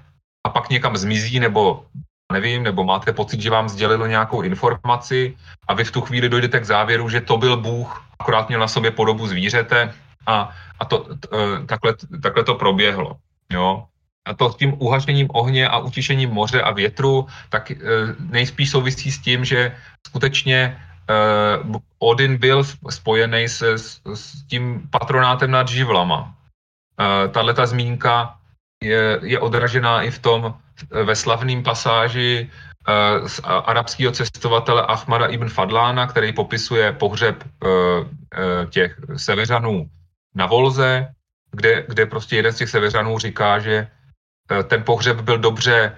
[0.47, 1.85] a pak někam zmizí nebo
[2.33, 5.37] nevím, nebo máte pocit, že vám sdělilo nějakou informaci
[5.69, 8.69] a vy v tu chvíli dojdete k závěru, že to byl Bůh, akorát měl na
[8.69, 9.95] sobě podobu zvířete
[10.27, 13.17] a, a to, t, e, takhle, takhle to proběhlo.
[13.53, 13.85] Jo?
[14.25, 17.73] a to tím uhašením ohně a utišením moře a větru, tak
[18.31, 20.77] nejspíš souvisí s tím, že skutečně
[21.99, 26.35] Odin byl spojený se, s, s tím patronátem nad živlama.
[27.31, 28.39] Tahle ta zmínka
[28.85, 30.55] je, je odražená i v tom
[30.91, 32.51] ve slavném pasáži
[33.27, 37.45] z arabského cestovatele Ahmada ibn Fadlána, který popisuje pohřeb
[38.71, 39.91] těch severanů
[40.35, 41.09] na Volze,
[41.53, 43.89] kde, kde prostě jeden z těch severanů říká, že
[44.69, 45.97] ten pohřeb byl dobře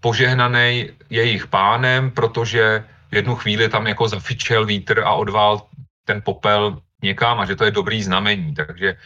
[0.00, 5.66] požehnaný jejich pánem, protože v jednu chvíli tam jako zafičel vítr a odvál
[6.06, 8.54] ten popel někam a že to je dobrý znamení.
[8.54, 8.96] Takže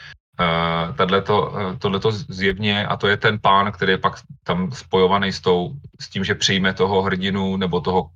[0.40, 5.72] uh, tohleto zjevně, a to je ten pán, který je pak tam spojovaný s, tou,
[6.00, 8.10] s tím, že přijme toho hrdinu nebo toho uh,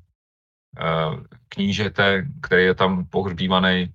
[1.48, 3.94] knížete, který je tam pohřbívaný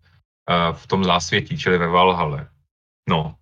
[0.72, 2.48] v tom zásvětí, čili ve Valhale.
[3.10, 3.36] No.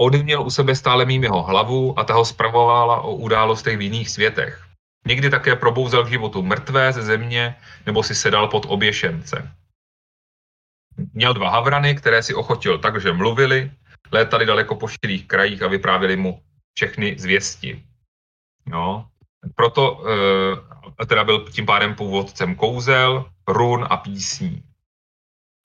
[0.00, 3.80] Odin měl u sebe stále mým jeho hlavu a ta ho spravovala o událostech v
[3.80, 4.62] jiných světech.
[5.06, 7.54] Někdy také probouzel k životu mrtvé ze země
[7.86, 9.50] nebo si sedal pod oběšence.
[11.14, 13.70] Měl dva havrany, které si ochotil tak, že mluvili,
[14.12, 16.42] létali daleko po širých krajích a vyprávěli mu
[16.74, 17.82] všechny zvěsti.
[18.66, 19.08] No.
[19.54, 20.04] Proto
[21.00, 24.62] e, teda byl tím pádem původcem kouzel, run a písní.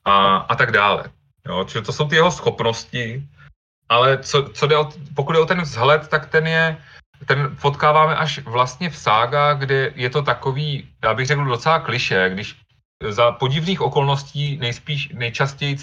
[0.05, 1.11] A, a tak dále.
[1.47, 3.27] Jo, čili to jsou ty jeho schopnosti,
[3.89, 6.77] ale co, co jde o, pokud je o ten vzhled, tak ten je,
[7.25, 12.29] ten potkáváme až vlastně v sága, kde je to takový, já bych řekl docela kliše,
[12.33, 12.55] když
[13.09, 15.77] za podivných okolností nejspíš nejčastěji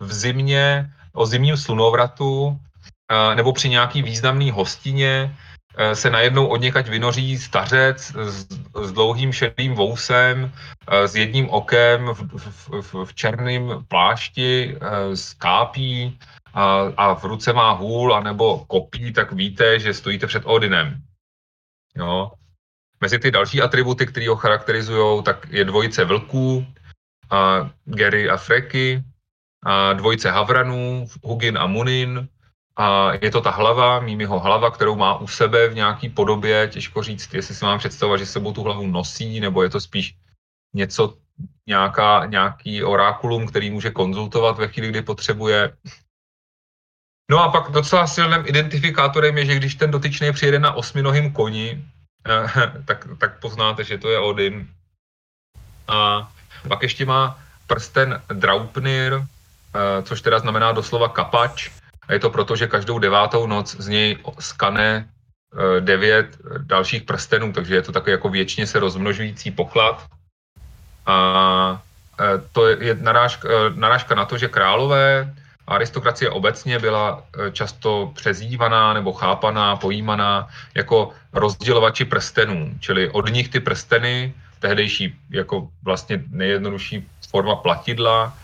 [0.00, 2.60] v zimě o zimním slunovratu
[3.34, 5.36] nebo při nějaký významný hostině
[5.92, 8.46] se najednou od někaď vynoří stařec s,
[8.82, 10.52] s dlouhým šedým vousem,
[10.90, 14.76] s jedním okem v, v, v, v černém plášti,
[15.14, 16.18] s kápí
[16.54, 21.02] a, a v ruce má hůl anebo kopí, tak víte, že stojíte před Odinem.
[21.96, 22.30] Jo.
[23.00, 26.66] Mezi ty další atributy, které ho charakterizují, tak je dvojice vlků,
[27.30, 29.02] a Gary a Freky,
[29.62, 32.28] a dvojice havranů, Hugin a Munin,
[32.76, 37.02] a je to ta hlava, Mimiho hlava, kterou má u sebe v nějaký podobě, těžko
[37.02, 40.16] říct, jestli si mám představovat, že sebou tu hlavu nosí, nebo je to spíš
[40.74, 41.14] něco,
[41.66, 45.76] nějaká, nějaký orákulum, který může konzultovat ve chvíli, kdy potřebuje.
[47.30, 51.84] No a pak docela silným identifikátorem je, že když ten dotyčný přijede na osminohým koni,
[52.84, 54.68] tak, tak poznáte, že to je Odin.
[55.88, 56.32] A
[56.68, 59.26] pak ještě má prsten Draupnir, eh,
[60.02, 61.70] což teda znamená doslova kapač.
[62.08, 67.52] A je to proto, že každou devátou noc z něj skane eh, devět dalších prstenů,
[67.52, 70.06] takže je to takový jako věčně se rozmnožující poklad.
[71.06, 71.16] A
[72.20, 75.34] eh, to je narážka, narážka na to, že králové
[75.66, 83.60] aristokracie obecně byla často přezývaná nebo chápaná, pojímaná jako rozdělovači prstenů, čili od nich ty
[83.60, 88.34] prsteny, tehdejší jako vlastně nejjednodušší forma platidla,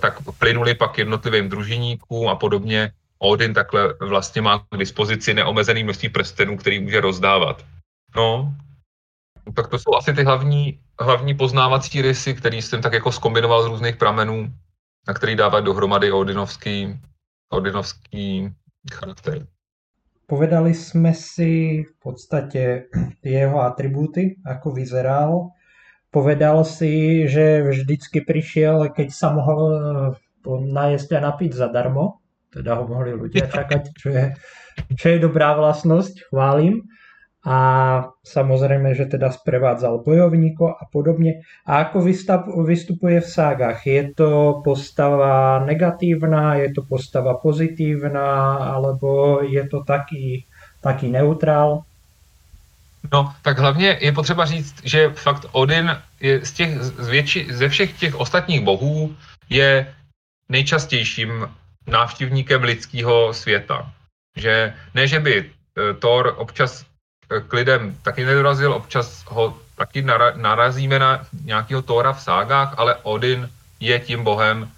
[0.00, 2.92] tak plynuly pak jednotlivým družiníkům a podobně.
[3.18, 7.64] Odin takhle vlastně má k dispozici neomezený množství prstenů, který může rozdávat.
[8.16, 8.54] No,
[9.54, 13.66] tak to jsou asi ty hlavní, hlavní poznávací rysy, který jsem tak jako skombinoval z
[13.66, 14.52] různých pramenů
[15.08, 17.00] na který dává dohromady Odinovský,
[17.48, 18.54] Odinovský
[18.92, 19.46] charakter.
[20.26, 22.84] Povedali jsme si v podstatě
[23.22, 25.48] jeho atributy, ako vyzeral.
[26.14, 30.14] Povedal si, že vždycky přišel, keď sa mohl eh,
[30.46, 32.22] najesť a napiť zadarmo.
[32.54, 34.24] Teda ho mohli ľudia čakať, čo je,
[34.94, 36.86] čo je dobrá vlastnosť, chválim
[37.44, 37.58] a
[38.24, 41.44] samozrejme, že teda sprevádzal bojovníkov a podobne.
[41.68, 42.00] A ako
[42.64, 43.84] vystupuje v ságách?
[43.84, 50.48] Je to postava negatívna, je to postava pozitívna, alebo je to taký,
[50.80, 51.84] taký neutrál?
[53.12, 57.68] No, tak hlavně je potřeba říct, že fakt Odin je z těch, z větši, ze
[57.68, 59.16] všech těch ostatních bohů
[59.50, 59.94] je
[60.48, 61.48] nejčastějším
[61.86, 63.92] návštěvníkem lidského světa.
[64.36, 66.84] Že ne, že by eh, Thor občas
[67.48, 70.02] k lidem taky nedorazil, občas ho taky
[70.34, 74.70] narazíme na nějakého Tóra v ságách, ale Odin je tím bohem,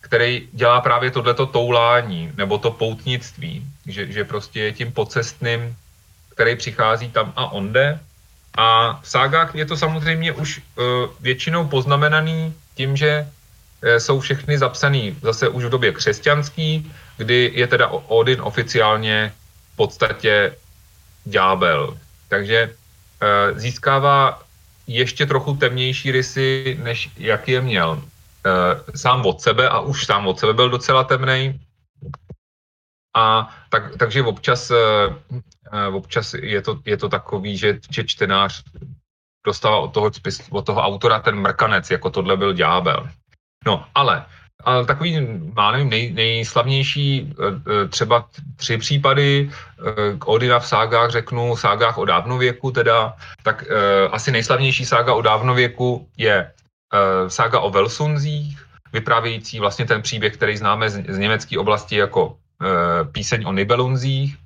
[0.00, 5.76] který dělá právě tohleto toulání, nebo to poutnictví, že, že prostě je tím pocestným,
[6.36, 8.00] který přichází tam a onde.
[8.56, 10.84] A v ságách je to samozřejmě už uh,
[11.20, 17.66] většinou poznamenaný tím, že uh, jsou všechny zapsaný zase už v době křesťanský, kdy je
[17.66, 19.32] teda Odin oficiálně
[19.72, 20.56] v podstatě
[21.24, 21.98] ďábel.
[22.28, 22.58] Takže
[23.20, 24.42] e, získává
[24.86, 30.26] ještě trochu temnější rysy, než jak je měl e, sám od sebe a už sám
[30.26, 31.60] od sebe byl docela temný.
[33.16, 34.76] A tak, takže občas e,
[35.92, 38.64] občas je to, je to takový, že, že čtenář
[39.46, 40.10] dostává od toho,
[40.50, 43.08] od toho autora ten mrkanec, jako tohle byl ďábel.
[43.66, 44.24] No, ale
[44.64, 45.20] ale takový,
[45.54, 47.34] má nevím, nej, nejslavnější
[47.88, 49.50] třeba tři případy
[50.18, 53.64] k Odina v ságách řeknu, ságách o dávnověku teda, tak
[54.10, 56.52] asi nejslavnější sága o dávnověku je
[57.28, 62.36] sága o Velsunzích, vyprávějící vlastně ten příběh, který známe z, z německé oblasti jako
[63.12, 64.36] píseň o Nibelunzích.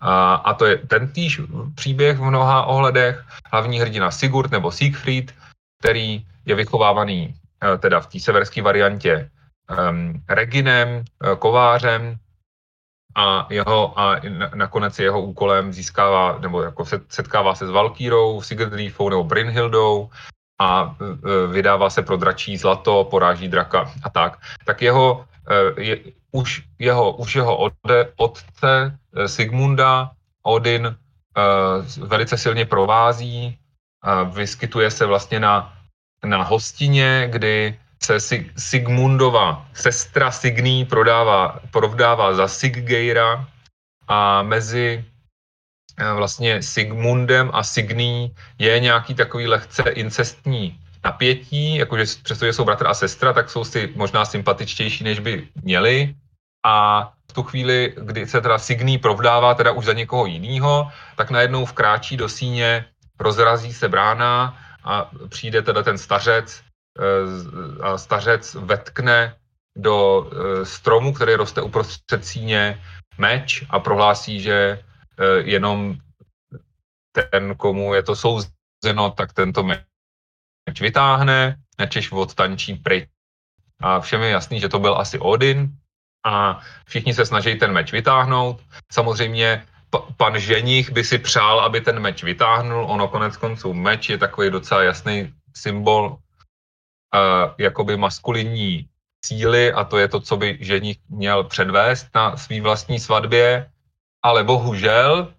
[0.00, 1.40] A, a to je ten týž
[1.74, 3.24] příběh v mnoha ohledech.
[3.52, 5.34] Hlavní hrdina Sigurd nebo Siegfried,
[5.80, 9.30] který je vychovávaný e, teda v té severské variantě e,
[10.28, 11.04] Reginem, e,
[11.36, 12.18] kovářem,
[13.16, 14.20] a, jeho, a
[14.54, 20.10] nakonec jeho úkolem získává, nebo jako setkává se s Valkýrou, Sigurdrífou nebo Brynhildou
[20.60, 25.24] a e, vydává se pro dračí zlato, poráží draka a tak, tak jeho,
[25.78, 25.98] je,
[26.32, 30.10] už jeho, už jeho ode, otce e, Sigmunda
[30.42, 30.96] Odin
[32.00, 33.58] velice silně provází,
[34.32, 35.76] vyskytuje se vlastně na,
[36.24, 38.16] na hostině, kdy se
[38.56, 43.48] Sigmundova sestra Signý prodává, prodává za Siggeira
[44.08, 45.04] a mezi
[45.98, 52.86] Eh, vlastně Sigmundem a Signý je nějaký takový lehce incestní napětí, jakože přestože jsou bratr
[52.86, 56.14] a sestra, tak jsou si možná sympatičtější, než by měli.
[56.66, 61.30] A v tu chvíli, kdy se teda Signý provdává teda už za někoho jiného, tak
[61.30, 62.84] najednou vkráčí do síně,
[63.18, 66.62] rozrazí se brána a přijde teda ten stařec
[66.98, 69.34] eh, a stařec vetkne
[69.76, 72.82] do eh, stromu, který roste uprostřed síně,
[73.18, 74.82] meč a prohlásí, že
[75.18, 75.96] Eh, jenom
[77.12, 79.80] ten, komu je to souzeno, tak tento meč
[80.80, 83.08] vytáhne, nečeš odtančí pryč.
[83.80, 85.68] A všem je jasný, že to byl asi Odin
[86.26, 88.62] a všichni se snaží ten meč vytáhnout.
[88.92, 89.66] Samozřejmě
[90.16, 92.84] pan ženich by si přál, aby ten meč vytáhnul.
[92.84, 96.18] Ono konec konců meč je takový docela jasný symbol uh,
[97.58, 98.88] jakoby maskulinní
[99.24, 103.70] síly a to je to, co by ženich měl předvést na svý vlastní svatbě
[104.26, 105.32] ale bohužel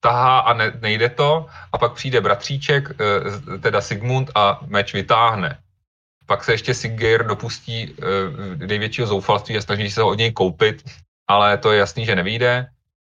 [0.00, 5.58] tahá a ne, nejde to a pak přijde bratříček, eh, teda Sigmund a meč vytáhne.
[6.26, 10.84] Pak se ještě Siggeir dopustí eh, největšího zoufalství a snaží se ho od něj koupit,
[11.28, 12.66] ale to je jasný, že nevíde.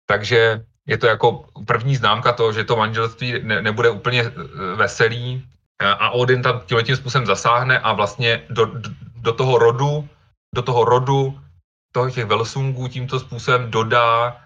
[0.06, 4.32] Takže je to jako první známka toho, že to manželství ne, nebude úplně eh,
[4.76, 5.46] veselý
[5.80, 8.68] a Odin tam tím způsobem zasáhne a vlastně do,
[9.16, 10.08] do toho rodu,
[10.54, 11.40] do toho rodu
[11.92, 14.36] toho těch Velsungů tímto způsobem dodá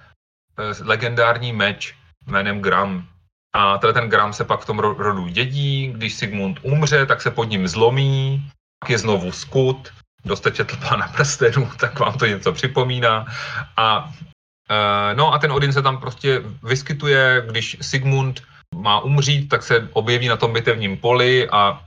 [0.87, 1.95] legendární meč
[2.27, 3.07] jménem Gram.
[3.55, 7.31] A tenhle ten Gram se pak v tom rodu dědí, když Sigmund umře, tak se
[7.31, 9.93] pod ním zlomí, pak je znovu skut,
[10.35, 13.27] jste četl Pána prstenů, tak vám to něco připomíná.
[13.77, 14.13] A
[14.71, 18.43] e, no a ten Odin se tam prostě vyskytuje, když Sigmund
[18.75, 21.81] má umřít, tak se objeví na tom bitevním poli a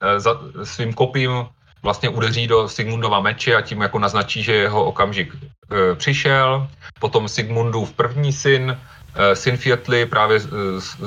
[0.00, 1.46] e, za svým kopím
[1.82, 6.68] vlastně udeří do Sigmundova meče a tím jako naznačí, že jeho okamžik e, přišel.
[7.00, 8.78] Potom Sigmundův první syn,
[9.14, 10.40] e, syn Fiatly, právě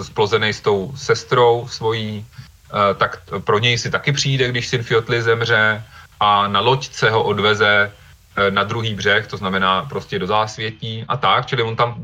[0.01, 5.21] splozený s tou sestrou svojí, e, tak pro něj si taky přijde, když syn Fiatly
[5.21, 5.83] zemře
[6.19, 7.91] a na loďce ho odveze
[8.49, 12.03] na druhý břeh, to znamená prostě do zásvětí a tak, čili on tam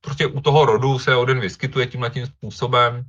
[0.00, 3.04] prostě u toho rodu se Odin vyskytuje tímhle tím způsobem.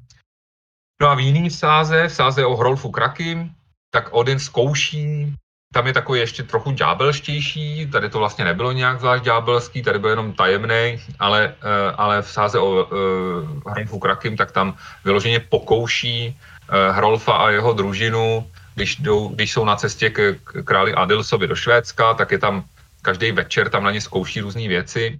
[1.01, 3.55] No a v jiný sáze, v sáze o Hrolfu Krakim,
[3.91, 5.35] tak Odin zkouší,
[5.73, 10.09] tam je takový ještě trochu ďábelštější, tady to vlastně nebylo nějak zvlášť ďábelský, tady byl
[10.09, 16.33] jenom tajemný, ale, uh, ale v sáze o uh, Hrolfu Krakim, tak tam vyloženě pokouší
[16.33, 21.55] uh, Hrolfa a jeho družinu, když, jdou, když jsou na cestě k, králi Adilsovi do
[21.55, 22.63] Švédska, tak je tam
[23.01, 25.19] každý večer tam na ně zkouší různé věci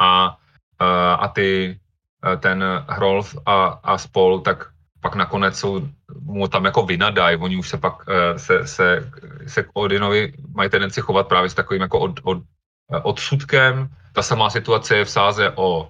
[0.00, 0.28] a,
[0.82, 1.78] uh, a ty,
[2.40, 4.66] ten Hrolf a, a spol, tak
[5.00, 5.88] pak nakonec jsou
[6.22, 9.10] mu tam jako vynadají, oni už se pak eh, se, se,
[9.48, 12.38] se k Odinovi mají tendenci chovat právě s takovým jako od, od,
[13.02, 13.88] odsudkem.
[14.12, 15.88] Ta samá situace je v sáze o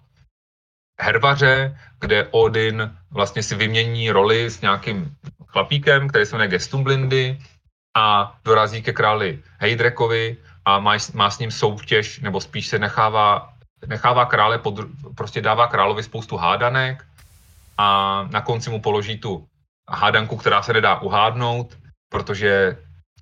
[1.00, 7.38] Hervaře, kde Odin vlastně si vymění roli s nějakým chlapíkem, který se jmenuje Gestumblindy
[7.96, 13.52] a dorazí ke králi Heidrekovi a má, má s ním soutěž, nebo spíš se nechává,
[13.86, 14.74] nechává krále, pod,
[15.16, 17.04] prostě dává královi spoustu hádanek
[17.78, 19.46] a na konci mu položí tu
[19.88, 21.78] hádanku, která se nedá uhádnout,
[22.08, 22.76] protože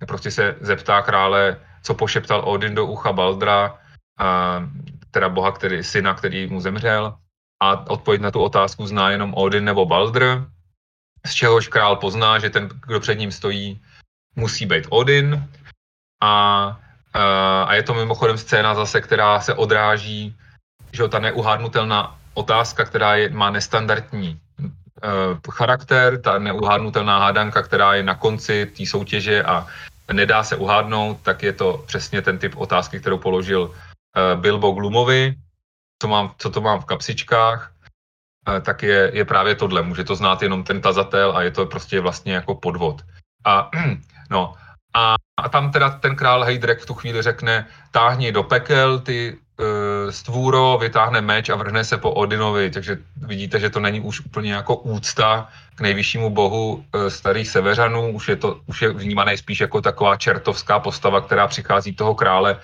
[0.07, 3.79] prostě se zeptá krále, co pošeptal Odin do ucha Baldra,
[4.19, 4.63] a,
[5.11, 7.17] teda boha, který, syna, který mu zemřel.
[7.63, 10.45] A odpověď na tu otázku zná jenom Odin nebo Baldr,
[11.27, 13.81] z čehož král pozná, že ten, kdo před ním stojí,
[14.37, 15.49] musí být Odin.
[16.23, 16.33] A,
[17.65, 20.37] a je to mimochodem scéna zase, která se odráží,
[20.93, 24.41] že ta neuhádnutelná otázka, která je, má nestandardní
[25.51, 29.67] charakter, ta neuhádnutelná hádanka, která je na konci té soutěže a
[30.13, 35.35] nedá se uhádnout, tak je to přesně ten typ otázky, kterou položil uh, Bilbo Glumovi,
[36.03, 37.73] co, mám, co to mám v kapsičkách,
[38.49, 39.83] uh, tak je, je právě tohle.
[39.83, 43.03] Může to znát jenom ten tazatel a je to prostě vlastně jako podvod.
[43.45, 43.71] A,
[44.31, 44.55] no,
[44.95, 49.39] a, a tam teda ten král Heidrek v tu chvíli řekne, táhni do pekel ty
[50.11, 54.53] stvůro, vytáhne meč a vrhne se po Odinovi, takže vidíte, že to není už úplně
[54.53, 59.61] jako úcta k nejvyššímu bohu uh, starých severanů, už je to už je vnímané spíš
[59.61, 62.61] jako taková čertovská postava, která přichází toho krále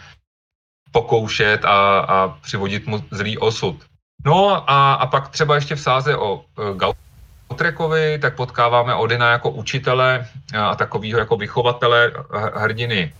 [0.92, 3.76] pokoušet a, a přivodit mu zlý osud.
[4.24, 6.44] No a, a pak třeba ještě v sáze o uh,
[6.76, 10.28] Gautrikovi, tak potkáváme Odina jako učitele
[10.58, 12.12] a takového jako vychovatele
[12.54, 13.12] hrdiny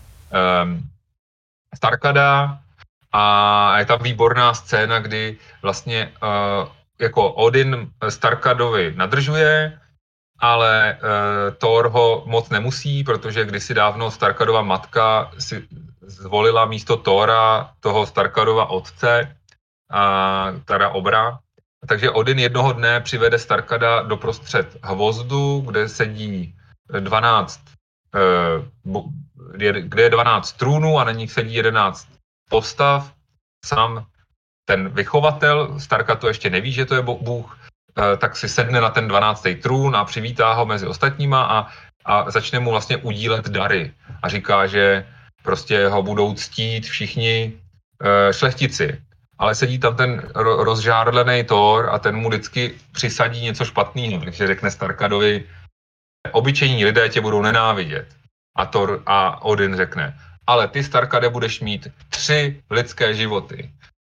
[1.75, 2.62] Starkada,
[3.13, 6.67] a je tam výborná scéna, kdy vlastně uh,
[6.99, 9.79] jako Odin Starkadovi nadržuje,
[10.39, 15.67] ale uh, Thor ho moc nemusí, protože kdysi dávno Starkadova matka si
[16.01, 19.35] zvolila místo Thora toho Starkadova otce,
[19.91, 21.39] a teda Obra.
[21.87, 26.55] Takže Odin jednoho dne přivede Starkada do prostřed hvozdu, kde sedí
[26.99, 27.61] 12,
[28.85, 29.03] uh,
[29.81, 32.12] kde je 12 trůnů a na nich sedí 11
[32.49, 33.13] postav,
[33.65, 34.05] sám
[34.65, 37.59] ten vychovatel, Starka to ještě neví, že to je Bůh,
[37.97, 39.55] eh, tak si sedne na ten 12.
[39.61, 41.67] trůn a přivítá ho mezi ostatníma a,
[42.05, 43.93] a začne mu vlastně udílet dary.
[44.23, 45.05] A říká, že
[45.43, 49.01] prostě ho budou ctít všichni uh, šlechtici.
[49.37, 54.71] Ale sedí tam ten rozžárlený Thor a ten mu vždycky přisadí něco špatného, takže řekne
[54.71, 55.43] Starkadovi,
[56.31, 58.07] obyčejní lidé tě budou nenávidět.
[58.55, 60.17] A Thor a Odin řekne,
[60.47, 63.71] ale ty, Starkade, budeš mít tři lidské životy.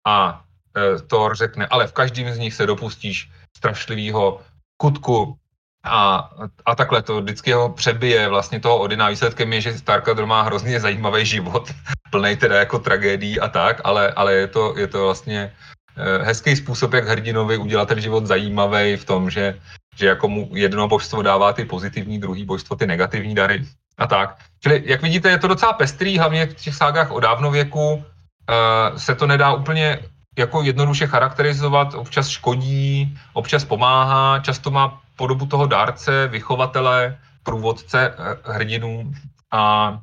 [0.07, 0.45] A
[0.77, 4.41] e, Thor řekne, ale v každém z nich se dopustíš strašlivého
[4.77, 5.37] kutku
[5.85, 6.31] a,
[6.67, 9.09] a takhle to vždycky ho přebije vlastně toho Odina.
[9.09, 11.73] Výsledkem je, že Starkadr má hrozně zajímavý život,
[12.11, 15.53] plný teda jako tragédií a tak, ale, ale je, to, je to vlastně
[15.97, 19.61] e, hezký způsob, jak hrdinovi udělat ten život zajímavý v tom, že,
[19.97, 23.65] že jako mu jedno božstvo dává ty pozitivní, druhý božstvo ty negativní dary
[23.99, 24.39] a tak.
[24.61, 29.15] Čili, jak vidíte, je to docela pestrý, hlavně v těch ságách o dávnověku uh, se
[29.15, 29.99] to nedá úplně
[30.39, 38.55] jako jednoduše charakterizovat, občas škodí, občas pomáhá, často má podobu toho dárce, vychovatele, průvodce uh,
[38.55, 39.13] hrdinů
[39.51, 39.99] a,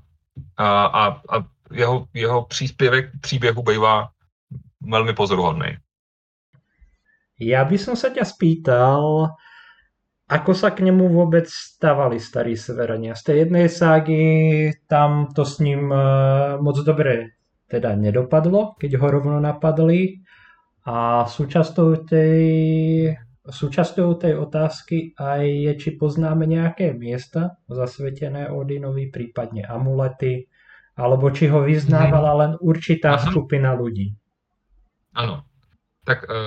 [0.58, 4.10] a, a, a jeho, jeho příspěvek příběhu bývá
[4.82, 5.78] velmi pozoruhodný.
[7.40, 9.30] Já bych se tě spýtal,
[10.26, 13.14] Ako sa k nemu vôbec stávali starí severania?
[13.14, 14.22] Z tej jednej ságy
[14.90, 16.02] tam to s ním e,
[16.58, 17.38] moc dobre
[17.70, 20.26] teda nedopadlo, keď ho rovno napadli.
[20.90, 22.42] A súčasťou tej,
[23.46, 30.50] súčasťou tej otázky aj je, či poznáme nejaké miesta zasvetené Odinovi, prípadne amulety,
[30.98, 33.30] alebo či ho vyznávala len určitá Aha.
[33.30, 34.10] skupina ľudí.
[35.14, 35.46] Ano.
[36.02, 36.38] Tak e,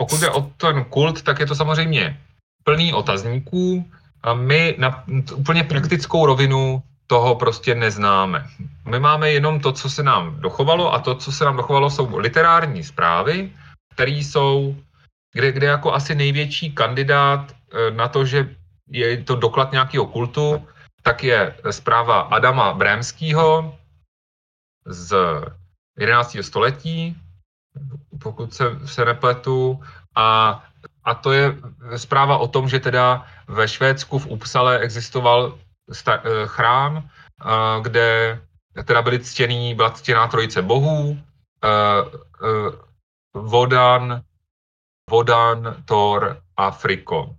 [0.00, 2.31] pokud je o ten kult, tak je to samozřejmě
[2.64, 3.90] plný otazníků
[4.22, 5.04] a my na
[5.34, 8.46] úplně praktickou rovinu toho prostě neznáme.
[8.88, 12.18] My máme jenom to, co se nám dochovalo a to, co se nám dochovalo, jsou
[12.18, 13.52] literární zprávy,
[13.94, 14.76] které jsou,
[15.32, 18.56] kde, kde jako asi největší kandidát eh, na to, že
[18.88, 20.66] je to doklad nějakého kultu,
[21.02, 23.76] tak je zpráva Adama Brémského
[24.86, 25.16] z
[25.98, 26.36] 11.
[26.40, 27.16] století,
[28.22, 29.80] pokud se, se nepletu,
[30.16, 30.64] a
[31.04, 31.56] a to je
[31.96, 35.58] zpráva o tom, že teda ve Švédsku v Upsale existoval
[36.06, 38.40] eh, chrám, eh, kde
[38.84, 41.18] teda byly ctěný, byla ctěná trojice bohů,
[41.64, 41.68] eh,
[43.34, 44.22] Vodan,
[45.10, 47.36] Vodan, Thor a Friko.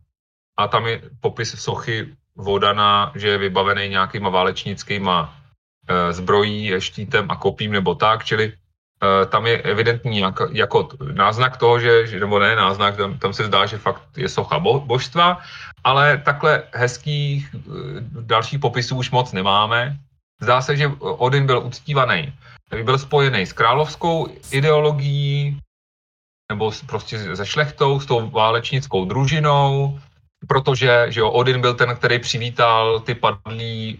[0.57, 5.35] A tam je popis sochy Vodana, že je vybavený nějakýma válečnickýma
[6.11, 8.53] zbrojí, štítem a kopím nebo tak, čili
[9.29, 13.65] tam je evidentní jako, jako náznak toho, že, nebo ne náznak, tam, tam se zdá,
[13.65, 15.39] že fakt je socha bo, božstva,
[15.83, 17.59] ale takhle hezkých eh,
[18.21, 19.97] dalších popisů už moc nemáme.
[20.41, 22.33] Zdá se, že Odin byl uctívaný,
[22.83, 25.59] byl spojený s královskou ideologií,
[26.51, 29.99] nebo prostě se šlechtou, s tou válečnickou družinou,
[30.47, 33.99] protože že jo, Odin byl ten, který přivítal ty padlí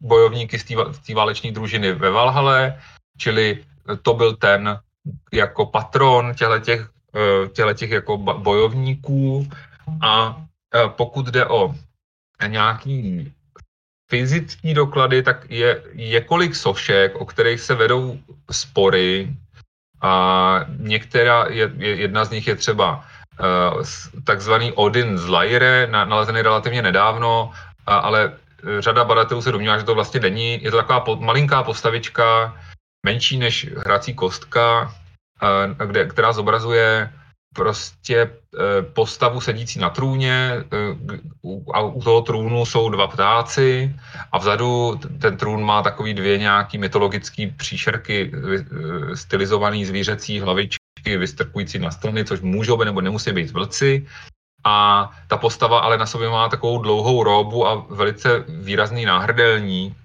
[0.00, 0.64] bojovníky z
[1.06, 2.80] té váleční družiny ve Valhale,
[3.18, 3.62] čili
[4.02, 4.78] to byl ten
[5.32, 6.88] jako patron těch
[7.68, 9.48] eh, těch jako bojovníků
[10.00, 10.42] a
[10.74, 11.74] eh, pokud jde o
[12.46, 13.32] nějaký
[14.10, 18.18] fyzický doklady, tak je několik sošek, o kterých se vedou
[18.50, 19.32] spory
[20.04, 23.04] A některá, je, jedna z nich je třeba
[23.40, 23.82] uh,
[24.24, 27.50] takzvaný Odin z Lyre, nalezený relativně nedávno,
[27.86, 28.36] ale
[28.78, 30.62] řada badatelů se domnívá, že to vlastně není.
[30.62, 32.52] Je to taková malinká postavička,
[33.04, 34.94] menší než hrací kostka,
[35.86, 37.10] kde, která zobrazuje
[37.54, 40.66] prostě eh, postavu sedící na trůně eh,
[41.74, 43.94] a u toho trůnu jsou dva ptáci
[44.32, 51.78] a vzadu ten trůn má takový dvě nějaký mytologický příšerky eh, stylizovaný zvířecí hlavičky vystrkující
[51.78, 54.06] na strany, což můžou být nebo nemusí být vlci.
[54.64, 59.96] A ta postava ale na sobě má takovou dlouhou robu a velice výrazný náhrdelník,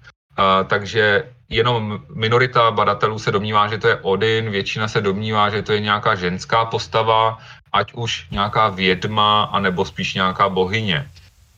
[0.66, 5.72] takže jenom minorita badatelů se domnívá, že to je Odin, většina se domnívá, že to
[5.72, 7.38] je nějaká ženská postava,
[7.72, 11.10] ať už nějaká vědma, anebo spíš nějaká bohyně.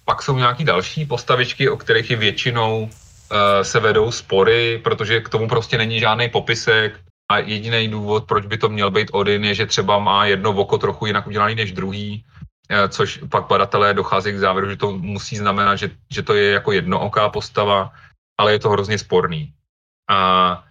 [0.05, 2.89] Pak jsou nějaký další postavičky, o kterých je většinou uh,
[3.63, 8.59] se vedou spory, protože k tomu prostě není žádný popisek a jediný důvod, proč by
[8.59, 12.25] to měl být Odin, je, že třeba má jedno oko trochu jinak udělané než druhý,
[12.25, 16.53] uh, což pak badatelé dochází k závěru, že to musí znamenat, že, že to je
[16.53, 17.93] jako jednooká postava,
[18.41, 19.53] ale je to hrozně sporný.
[20.13, 20.65] A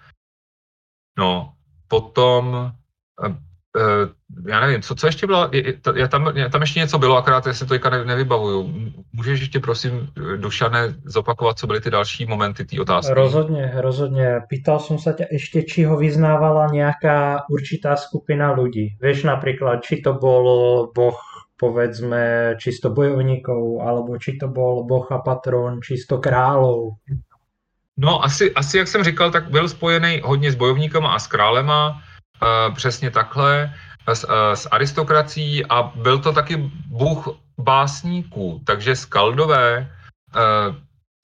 [1.18, 1.54] no,
[1.88, 2.72] potom,
[3.28, 3.36] uh,
[4.48, 5.50] já nevím, co, co ještě bylo,
[5.96, 8.74] je, tam, je, tam ještě něco bylo, akorát já si to ne, nevybavuju.
[9.14, 13.14] Můžeš ještě prosím, Dušane, zopakovat, co byly ty další momenty té otázky?
[13.14, 14.42] Rozhodně, rozhodně.
[14.50, 18.98] Pýtal jsem se tě ještě, či ho vyznávala nějaká určitá skupina lidí.
[19.02, 20.44] Víš například, či to byl
[20.96, 21.20] boh
[21.62, 26.98] povedzme čisto bojovníkov, alebo či to bol boh a patron čisto králov.
[28.02, 31.89] No asi, asi, jak jsem říkal, tak byl spojený hodně s bojovníkama a s králema,
[32.41, 33.74] uh, přesně takhle,
[34.08, 37.30] s, uh, s aristokrací a byl to taky bůh
[37.60, 39.86] básníků, takže skaldové
[40.34, 40.76] uh,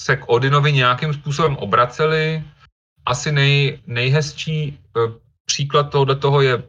[0.02, 2.44] se k Odinovi nějakým způsobem obraceli.
[3.06, 6.64] Asi nej, nejhezčí uh, příklad tohoto toho je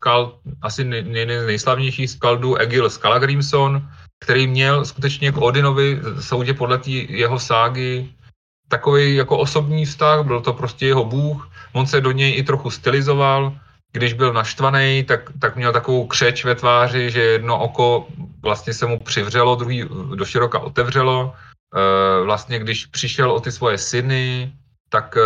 [0.00, 3.88] skal, asi nej, nej, nejslavnější skaldů Egil Skalagrimson,
[4.24, 8.12] který měl skutečně k Odinovi, soudě podle tý jeho ságy,
[8.68, 12.70] takový jako osobní vztah, byl to prostě jeho bůh, on se do něj i trochu
[12.70, 13.52] stylizoval,
[13.92, 18.06] když byl naštvaný, tak, tak měl takovou křeč ve tváři, že jedno oko
[18.42, 21.32] vlastně se mu přivřelo, druhý do široka otevřelo.
[21.32, 24.52] E, vlastně když přišel o ty svoje syny,
[24.88, 25.16] tak,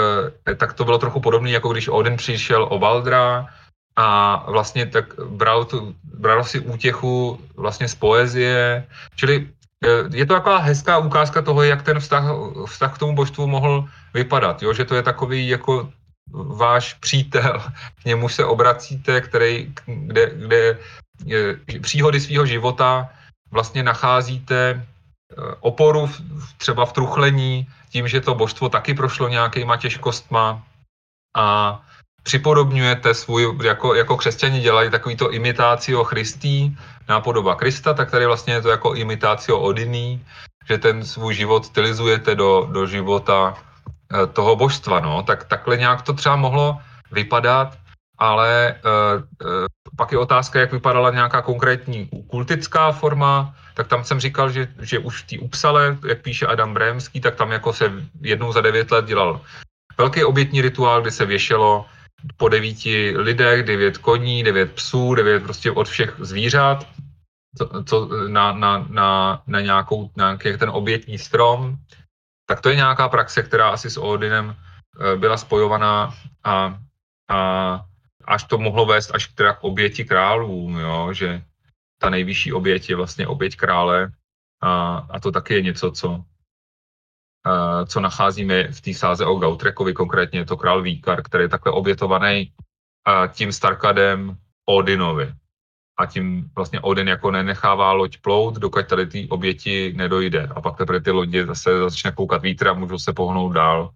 [0.49, 3.47] e, tak to bylo trochu podobné, jako když Odin přišel o Valdra
[3.97, 8.86] a vlastně tak bral, tu, bral si útěchu vlastně z poezie.
[9.16, 9.60] Čili Eh,
[10.12, 12.24] je to taková hezká ukázka toho, jak ten vztah,
[12.66, 14.72] vztah k tomu božstvu mohl vypadat, jo?
[14.72, 15.93] že to je takový jako
[16.33, 17.62] váš přítel,
[18.03, 20.78] k němu se obracíte, který, kde, kde
[21.24, 23.09] je, příhody svého života
[23.51, 26.11] vlastně nacházíte eh, oporu
[26.59, 30.62] třeba v truchlení, tím, že to božstvo taky prošlo nějakýma těžkostma
[31.37, 31.81] a
[32.23, 36.77] připodobňujete svůj, jako, jako křesťani dělají takovýto imitácio Christí,
[37.09, 40.25] nápodoba Krista, tak tady vlastně je to jako imitácio Odiný,
[40.68, 46.03] že ten svůj život stylizujete do, do života eh, toho božstva, no, tak takhle nějak
[46.03, 46.79] to třeba mohlo
[47.12, 47.79] vypadat,
[48.21, 49.66] ale uh, uh,
[49.97, 54.99] pak je otázka, jak vypadala nějaká konkrétní kultická forma, tak tam jsem říkal, že, že
[54.99, 58.91] už v té Upsale, jak píše Adam Brémský, tak tam jako se jednou za devět
[58.91, 59.41] let dělal
[59.99, 61.87] velký obětní rituál, kdy se věšelo
[62.37, 66.89] po devíti lidech, devět koní, devět psů, devět prostě od všech zvířat,
[67.59, 71.77] co, co, na, na, na, na nějakou, nějaký ten obětní strom,
[72.47, 76.14] tak to je nějaká praxe, která asi s Odinem eh, byla spojovaná
[76.45, 76.79] a,
[77.31, 77.81] a
[78.25, 81.43] až to mohlo vést až teda k oběti králům, jo, že
[81.99, 84.12] ta nejvyšší oběť je vlastně oběť krále
[84.62, 86.25] a, a to taky je něco, co,
[87.86, 91.72] co nacházíme v té sáze o Gautrekovi, konkrétně je to král Víkar, který je takhle
[91.72, 92.53] obětovaný
[93.32, 94.36] tím Starkadem
[94.68, 95.32] Odinovi.
[95.99, 100.49] A tím vlastně Odin jako nenechává loď plout, dokud tady ty oběti nedojde.
[100.55, 103.91] A pak teprve ty lodě zase začne koukat vítr a můžou se pohnout dál.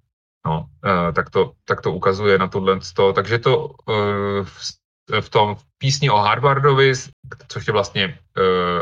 [0.46, 0.66] No,
[1.12, 2.78] tak, to, tak to ukazuje na tohle.
[3.14, 3.70] Takže to
[5.20, 6.92] v tom písni o Harbardovi,
[7.48, 8.18] což je vlastně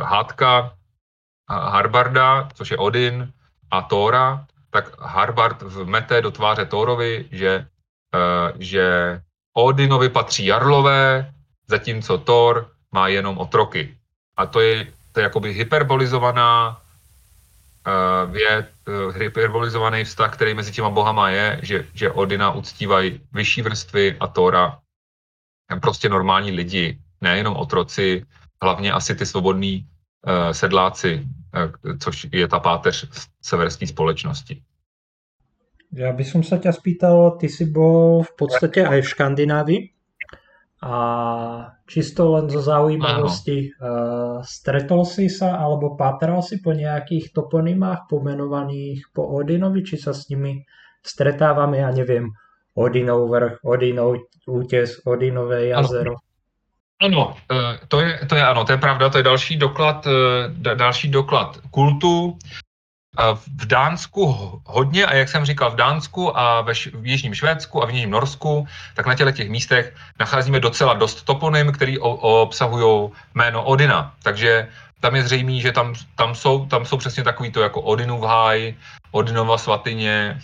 [0.03, 0.75] hádka
[1.51, 3.33] Harbarda, což je Odin
[3.71, 7.67] a Tóra, tak Harvard vmete do tváře Thorovi, že,
[8.17, 8.85] uh, že
[9.53, 11.33] Odinovi patří jarlové,
[11.69, 13.97] zatímco Thor má jenom otroky.
[14.37, 16.81] A to je, to je jakoby hyperbolizovaná
[17.87, 23.63] uh, věc, uh, hyperbolizovaný vztah, který mezi těma bohama je, že, že Odina uctívají vyšší
[23.63, 24.79] vrstvy a Tora
[25.81, 28.25] prostě normální lidi, nejenom otroci,
[28.63, 31.42] hlavně asi ty svobodní uh, sedláci, uh,
[31.99, 33.09] což je ta páteř
[33.43, 34.63] severské společnosti.
[35.93, 39.93] Já bych se tě spýtal, ty si byl v podstatě aj v Škandinávii
[40.83, 40.97] A
[41.87, 49.15] čisto len zo zaujímavosti, uh, stretol si sa alebo pátral si po nejakých toponymách pomenovaných
[49.15, 50.59] po Odinovi, či sa s nimi
[50.99, 52.35] stretávame, ja neviem,
[52.75, 56.19] Odinov vrch, Odinov útes, Odinové jazero.
[56.19, 56.32] Ano,
[57.03, 57.37] ano
[57.89, 60.07] to, je, to je ano, to je pravda, to je další doklad,
[60.75, 62.39] další doklad kultu
[63.57, 64.25] v Dánsku
[64.67, 68.11] hodně a jak jsem říkal, v Dánsku a ve v Jižním Švédsku a v Jižním
[68.11, 74.15] Norsku, tak na těle těch místech nacházíme docela dost toponym, který o- obsahují jméno Odina.
[74.23, 74.69] Takže
[75.01, 78.75] tam je zřejmé, že tam, tam, jsou, tam jsou přesně takový to jako Odinův háj,
[79.11, 80.41] Odinova svatyně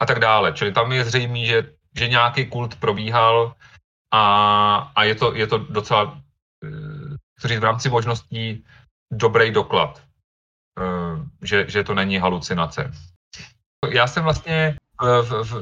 [0.00, 0.52] a tak dále.
[0.52, 1.62] Čili tam je zřejmé, že,
[1.98, 3.52] že nějaký kult probíhal
[4.12, 6.18] a, a je, to, je to docela,
[7.44, 8.64] eh, v rámci možností
[9.12, 10.02] dobrý doklad.
[10.80, 12.92] Eh, že, že to není halucinace.
[13.90, 15.52] Já jsem vlastně v, v,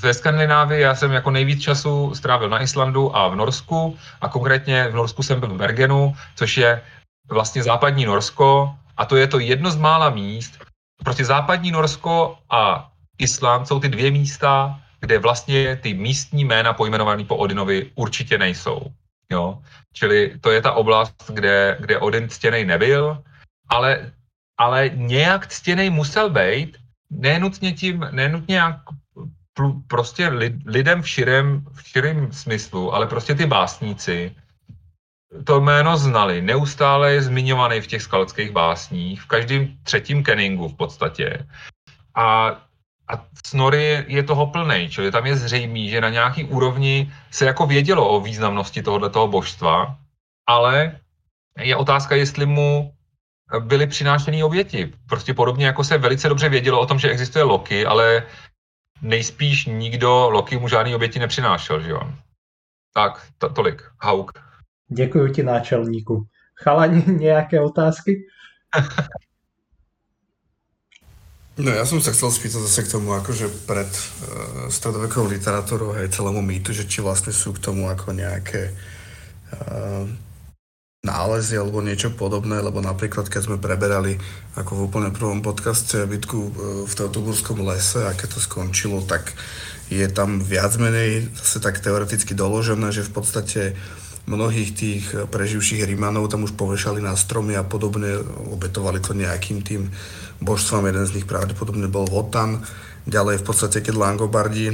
[0.00, 4.88] ve Skandinávii, já jsem jako nejvíc času strávil na Islandu a v Norsku a konkrétně
[4.88, 6.82] v Norsku jsem byl v Bergenu, což je
[7.30, 10.58] vlastně západní Norsko a to je to jedno z mála míst,
[11.04, 17.24] prostě západní Norsko a Island jsou ty dvě místa, kde vlastně ty místní jména pojmenované
[17.24, 18.88] po Odinovi určitě nejsou.
[19.28, 19.60] Jo?
[19.92, 23.20] Čili to je ta oblast, kde, kde Odin ctěnej nebyl,
[23.68, 24.12] ale
[24.58, 26.76] ale nějak ctěnej musel být,
[27.10, 28.76] nenutně tím, nenutně jak
[29.86, 30.28] prostě
[30.66, 34.34] lidem v širém, v širém smyslu, ale prostě ty básníci
[35.44, 40.76] to jméno znali, neustále je zmiňovaný v těch skalských básních, v každém třetím Kenningu v
[40.76, 41.46] podstatě.
[42.14, 42.56] A,
[43.08, 47.66] a Snorri je toho plný, čili tam je zřejmý, že na nějaký úrovni se jako
[47.66, 49.98] vědělo o významnosti tohoto božstva,
[50.46, 51.00] ale
[51.58, 52.94] je otázka, jestli mu
[53.58, 54.92] byly přinášeny oběti.
[55.08, 58.22] Prostě podobně jako se velice dobře vědělo o tom, že existuje Loki, ale
[59.02, 62.00] nejspíš nikdo Loki mu žádný oběti nepřinášel, že jo?
[62.94, 63.82] Tak, to, tolik.
[64.00, 64.32] Hauk.
[64.88, 66.26] Děkuji ti, náčelníku.
[66.62, 68.26] Chalani, nějaké otázky?
[71.54, 76.10] No ja som sa chcel spýtať zase k tomu, akože pred uh, stredovekou literatúrou, hej,
[76.10, 78.74] celému mýtu, že či vlastne sú k tomu ako nejaké
[79.54, 80.02] uh,
[81.04, 84.18] nálezy alebo niečo podobné, lebo napríklad keď sme preberali
[84.56, 86.50] ako v úplne prvom podcaste bitku e,
[86.88, 89.36] v Teutoburskom lese a keď to skončilo, tak
[89.92, 93.62] je tam viac menej zase tak teoreticky doložené, že v podstate
[94.24, 99.92] mnohých tých preživších Rímanov tam už povešali na stromy a podobne, obetovali to nejakým tým
[100.40, 102.64] božstvom, jeden z nich pravdepodobne bol Votan,
[103.04, 104.72] ďalej v podstate, keď Langobardi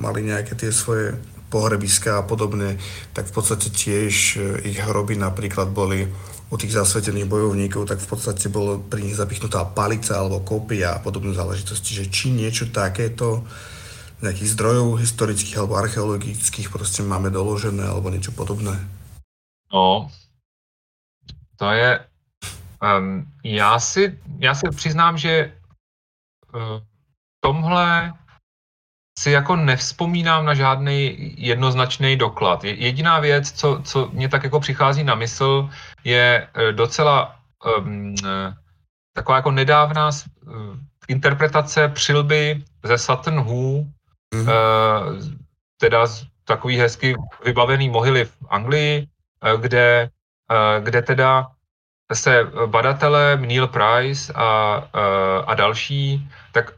[0.00, 1.14] mali nejaké tie svoje
[1.52, 2.80] pohrebiska a podobne,
[3.14, 6.10] tak v podstate tiež e, ich hroby napríklad boli
[6.50, 11.02] u tých zasvetených bojovníkov, tak v podstate bolo pri nich zapichnutá palica alebo kopia a
[11.02, 13.46] podobné záležitosti, že či niečo takéto
[14.22, 18.74] nejakých zdrojov historických alebo archeologických prostě máme doložené alebo niečo podobné?
[19.72, 20.08] No,
[21.56, 22.00] to je...
[22.82, 25.52] Um, já, si, já si přiznám, že
[26.54, 26.80] uh,
[27.40, 28.12] tomhle
[29.18, 32.64] si jako nevzpomínám na žádný jednoznačný doklad.
[32.64, 35.70] Jediná věc, co, co mě tak jako přichází na mysl,
[36.04, 37.40] je e, docela
[37.78, 38.14] um,
[39.12, 40.10] taková jako nedávná
[41.08, 43.84] interpretace přilby ze Sutton Hoo,
[44.34, 44.42] mm-hmm.
[44.42, 45.22] uh,
[45.80, 47.14] teda z takový hezky
[47.44, 49.08] vybavený mohyly v Anglii,
[49.54, 50.10] uh, kde,
[50.50, 51.46] uh, kde teda
[52.14, 56.72] se badatelé Neil Price a, uh, a další tak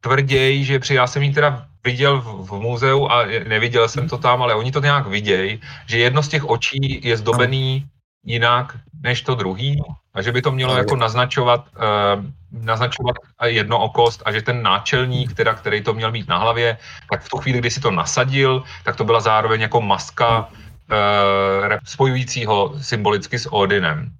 [0.00, 4.18] tvrději, že při, já jsem ji teda viděl v, v muzeu a neviděl jsem to
[4.18, 7.86] tam, ale oni to nějak vidějí, že jedno z těch očí je zdobený
[8.24, 9.82] jinak než to druhý
[10.14, 15.54] a že by to mělo jako naznačovat, uh, naznačovat jednookost a že ten náčelník, teda,
[15.54, 16.76] který to měl mít na hlavě,
[17.10, 21.76] tak v tu chvíli, kdy si to nasadil, tak to byla zároveň jako maska uh,
[21.84, 24.12] spojujícího symbolicky s Odinem.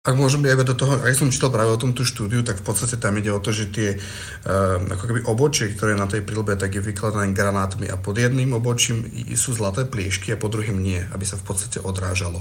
[0.00, 2.72] Ak môžem aj do toho, aj som čítal práve o tom tú štúdiu, tak v
[2.72, 6.56] podstate tam ide o to, že tie uh, ako keby obočie, ktoré na tej prilbe,
[6.56, 9.04] tak je vykladané granátmi a pod jedným obočím
[9.36, 12.40] sú zlaté pliešky a pod druhým nie, aby sa v podstate odrážalo.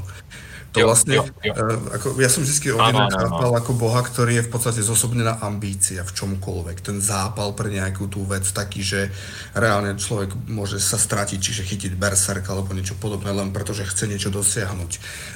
[0.70, 1.54] To jo, vlastne, jo, jo.
[1.98, 6.14] Ako, ja som vždy Odina chápal ako boha, ktorý je v podstate zosobnená ambícia v
[6.14, 6.78] čomkoľvek.
[6.86, 9.10] Ten zápal pre nejakú tú vec taký, že
[9.58, 14.06] reálne človek môže sa stratiť, čiže chytiť berserk alebo niečo podobné, len preto, že chce
[14.06, 14.92] niečo dosiahnuť.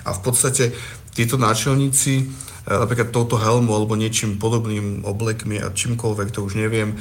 [0.05, 0.77] A v podstate
[1.17, 2.29] títo náčelníci,
[2.69, 6.93] uh, napríklad touto helmu alebo niečím podobným oblekmi a čímkoľvek, to už neviem,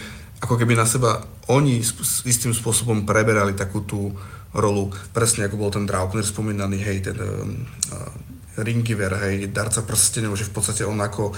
[0.42, 1.84] ako keby na seba oni
[2.26, 4.16] istým spôsobom preberali takú tú
[4.52, 10.48] rolu, presne ako bol ten Draupner spomínaný, hej, ten uh, Ringiver, hej, darca prstenov, že
[10.48, 11.36] v podstate on ako uh,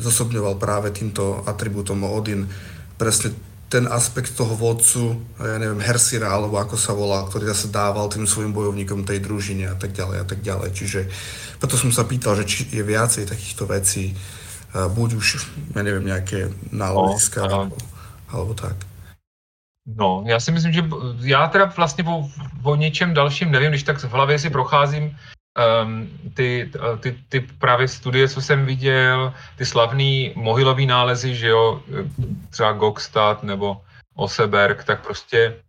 [0.00, 2.48] zosobňoval práve týmto atribútom Odin
[2.96, 3.32] presne
[3.68, 8.22] ten aspekt toho vodcu, ja neviem, Hersira, alebo ako sa volá, ktorý zase dával tým
[8.22, 10.70] svojim bojovníkom tej družine a tak ďalej a tak ďalej.
[10.70, 11.00] Čiže
[11.58, 14.14] preto som sa pýtal, že či je viacej takýchto vecí,
[14.70, 15.26] buď už,
[15.74, 17.76] ja neviem, nejaké náleziska, no, alebo,
[18.30, 18.78] alebo tak.
[19.86, 20.82] No, já si myslím, že
[21.20, 22.28] já teda vlastně o,
[22.62, 25.16] o něčem dalším nevím, když tak v hlavě si procházím
[25.84, 26.70] um, ty,
[27.00, 31.82] ty, ty právě studie, co jsem viděl, ty slavný mohylový nálezy, že jo,
[32.50, 35.62] třeba Gokstad nebo Oseberg, tak prostě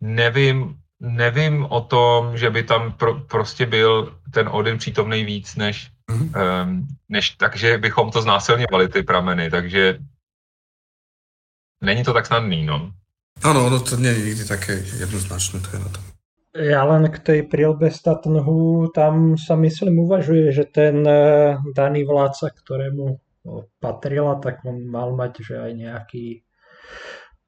[0.00, 5.90] nevím, nevím o tom, že by tam pro, prostě byl ten Odin přítomný víc, než,
[6.10, 9.98] um, než takže bychom to znásilňovali, ty prameny, takže
[11.80, 12.92] není to tak snadný, no.
[13.44, 16.04] Áno, ono to nie je nikdy také jednoznačné, to je na tom.
[16.56, 22.48] Ja len k tej prílbe Statnhu, tam sa myslím uvažuje, že ten eh, daný vládca,
[22.48, 23.20] ktorému
[23.78, 26.24] patrila, tak on mal mať že aj nejaký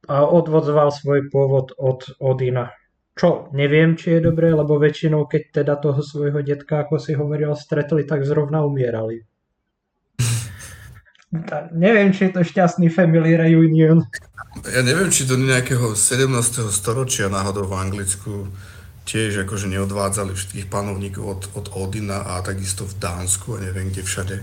[0.09, 2.73] a odvodzoval svoj pôvod od Odina.
[3.19, 7.53] Čo neviem, či je dobré, lebo väčšinou, keď teda toho svojho detka, ako si hovoril,
[7.59, 9.25] stretli, tak zrovna umierali.
[11.29, 14.01] Tak, neviem, či je to šťastný family reunion.
[14.69, 16.69] Ja neviem, či do nejakého 17.
[16.69, 18.53] storočia náhodou v Anglicku
[19.09, 24.05] tiež akože neodvádzali všetkých panovníkov od, od Odina a takisto v Dánsku a neviem kde
[24.05, 24.37] všade.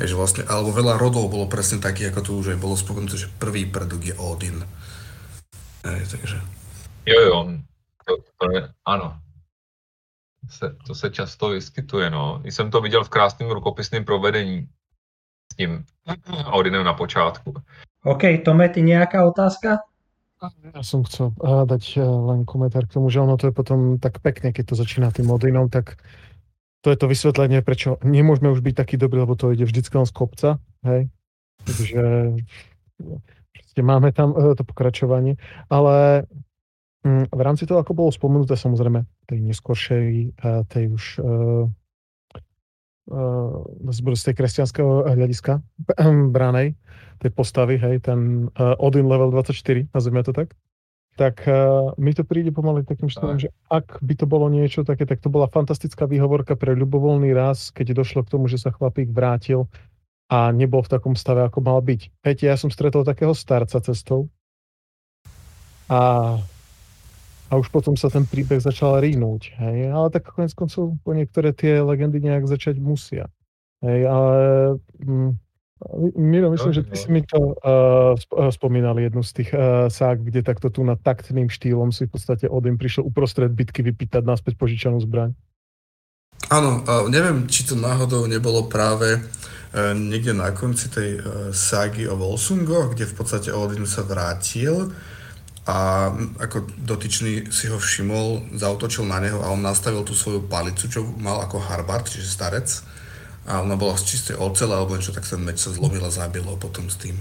[0.00, 3.20] Hej, že vlastne, alebo veľa rodov bolo presne takých, ako tu už aj bolo spomenuté,
[3.20, 4.64] že prvý predok je Odin.
[5.84, 6.40] Hej, takže...
[7.04, 7.38] Jo, jo,
[8.08, 9.20] to, to je, ano.
[10.48, 12.40] Se, to se často vyskytuje, no.
[12.44, 14.68] Jsem to viděl v krásném rukopisném provedení
[15.52, 15.84] s tím
[16.52, 17.54] Odinem na počátku.
[18.04, 19.78] OK, Tome, ty nějaká otázka?
[20.72, 21.36] Ja som chcel
[21.68, 25.12] dať len komentár k tomu, že ono to je potom tak pekne, keď to začína
[25.12, 26.00] tým Odinom, tak
[26.80, 30.08] to je to vysvetlenie, prečo nemôžeme už byť taký dobrý, lebo to ide vždycky len
[30.08, 31.12] z kopca, hej.
[31.60, 32.02] Takže
[33.52, 35.36] proste máme tam e, to pokračovanie,
[35.68, 36.24] ale
[37.04, 40.08] mm, v rámci toho, ako bolo spomenuté samozrejme tej neskoršej,
[40.40, 41.04] e, tej už
[43.90, 45.58] z tej kresťanského hľadiska
[46.34, 46.78] bránej,
[47.20, 50.56] tej postavy, hej, ten uh, Odin level 24, nazvime to tak,
[51.20, 55.04] tak uh, mi to príde pomaly takým štýlom, že ak by to bolo niečo také,
[55.04, 59.12] tak to bola fantastická výhovorka pre ľubovoľný raz, keď došlo k tomu, že sa chlapík
[59.12, 59.68] vrátil
[60.30, 62.24] a nebol v takom stave, ako mal byť.
[62.24, 64.30] Viete, ja som stretol takého starca cestou
[65.90, 66.38] a,
[67.50, 69.58] a už potom sa ten príbeh začal rýnúť.
[69.58, 69.90] Hej?
[69.90, 73.26] Ale tak konec koncov po niektoré tie legendy nejak začať musia.
[73.82, 74.36] Hej, ale
[75.02, 75.30] mm,
[76.16, 78.12] Miro, myslím, že ty si mi to uh,
[78.52, 82.44] spomínal jednu z tých uh, sák, kde takto tu na taktným štýlom si v podstate
[82.52, 85.32] Odin prišiel uprostred bitky vypýtať naspäť požičanú zbraň.
[86.52, 92.04] Áno, uh, neviem, či to náhodou nebolo práve uh, niekde na konci tej uh, ságy
[92.04, 94.92] o Volsungoch, kde v podstate Odin sa vrátil
[95.68, 96.08] a
[96.40, 101.04] ako dotyčný si ho všimol, zautočil na neho a on nastavil tú svoju palicu, čo
[101.20, 102.68] mal ako harbart, čiže starec
[103.44, 106.56] a ona bola z čistej ocele alebo niečo, tak ten meč sa zlomil a zabilo
[106.56, 107.16] potom s tým.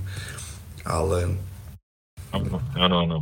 [0.88, 1.36] Ale...
[2.32, 3.18] Áno, áno.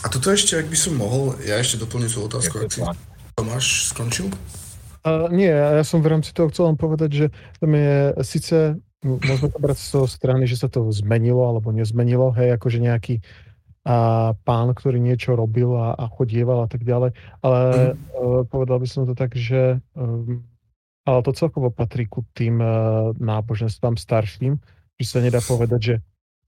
[0.00, 2.80] A toto ešte, ak by som mohol, ja ešte doplním svoju otázku, ak si
[3.36, 4.32] Tomáš skončil?
[5.00, 7.26] Uh, nie, ja som v rámci toho chcel len povedať, že
[7.56, 8.56] tam je síce,
[9.00, 13.24] môžeme to brať z toho strany, že sa to zmenilo alebo nezmenilo, hej, akože nejaký
[13.80, 13.96] a
[14.44, 17.94] pán, ktorý niečo robil a, a chodieval a tak ďalej, ale mm.
[18.12, 20.44] uh, povedal by som to tak, že um,
[21.08, 24.60] ale to celkovo patrí ku tým uh, náboženstvám starším,
[25.00, 25.94] že sa nedá povedať, že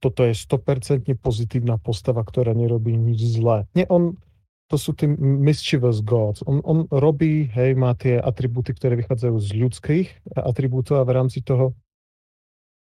[0.02, 3.64] toto je 100% pozitívna postava, ktorá nerobí nič zlé.
[3.72, 4.18] Nie, on,
[4.66, 6.42] to sú tí mischievous gods.
[6.44, 10.06] On, on robí, hej, má tie atribúty, ktoré vychádzajú z ľudských
[10.36, 11.72] atribútov a v rámci toho,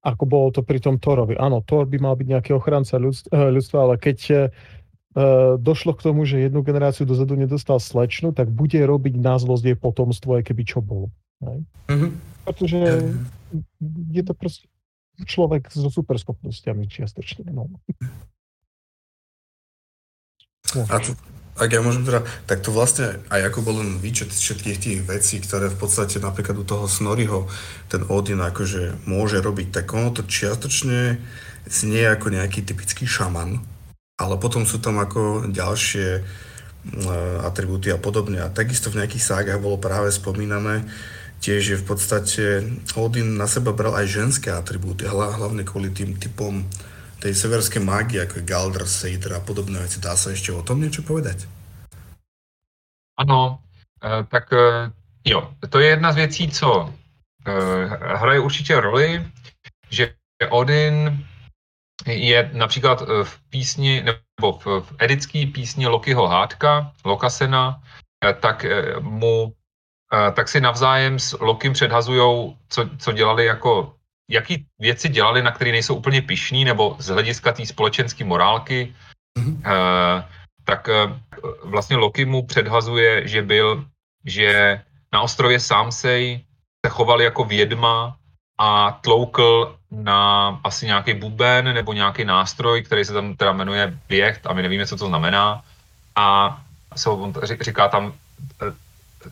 [0.03, 1.35] ako bolo to pri tom Thorovi.
[1.35, 6.23] Áno, Thor by mal byť nejaký ochranca ľudstva, ľudstva ale keď uh, došlo k tomu,
[6.23, 10.63] že jednu generáciu dozadu nedostal slečnu, tak bude robiť na zlosť jej potomstvo, aj keby
[10.63, 11.11] čo bolo.
[11.43, 12.11] Mm-hmm.
[12.47, 12.79] Pretože
[14.11, 14.67] je to proste
[15.27, 17.51] človek so superschopnosťami čiastočne.
[17.51, 17.67] No.
[20.77, 21.16] A to,
[21.59, 25.43] ak ja môžem teda, tak to vlastne aj ako bol len výčet všetkých tých vecí,
[25.43, 27.51] ktoré v podstate napríklad u toho Snorriho
[27.91, 31.19] ten Odin akože môže robiť, tak ono to čiastočne
[31.66, 33.59] znie ako nejaký typický šaman,
[34.23, 38.39] ale potom sú tam ako ďalšie uh, atribúty a podobne.
[38.41, 40.87] A takisto v nejakých ságach bolo práve spomínané,
[41.43, 42.45] tiež je v podstate
[42.95, 46.66] Odin na seba bral aj ženské atribúty, hlavne kvôli tým typom
[47.19, 49.99] tej severskej mágie, ako je Galdr, Seider a podobné veci.
[49.99, 51.51] Dá sa ešte o tom niečo povedať?
[53.19, 53.59] Ano,
[54.03, 54.91] eh, tak eh,
[55.27, 56.95] jo, to je jedna z věcí, co
[57.47, 59.27] eh, hraje určitě roli,
[59.91, 60.14] že
[60.51, 61.27] Odin
[62.07, 67.83] je například v písni, nebo v, v edický písni Lokiho hádka, Lokasena,
[68.41, 68.66] tak
[69.01, 69.53] mu
[70.35, 73.98] tak si navzájem s Lokim předhazujou, co, co dělali jako,
[74.31, 78.95] jaký věci dělali, na které nejsou úplně pišní, nebo z hlediska té společenské morálky,
[79.39, 79.62] mm-hmm.
[80.64, 80.89] tak
[81.64, 83.85] vlastně Loki mu předhazuje, že byl,
[84.24, 84.81] že
[85.12, 86.45] na ostrově Sámsej
[86.87, 88.16] se choval jako vědma
[88.59, 94.47] a tloukl na asi nějaký buben nebo nějaký nástroj, který se tam teda jmenuje běht
[94.47, 95.64] a my nevíme, co to znamená.
[96.16, 96.61] A
[96.97, 98.12] se on říká tam
[98.62, 98.74] eh,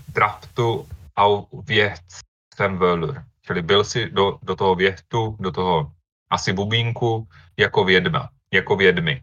[0.09, 3.22] draftu au věhtem völur.
[3.47, 5.92] Čili byl si do, do toho věhtu, do toho
[6.30, 9.22] asi bubínku jako vědma, jako vědmy.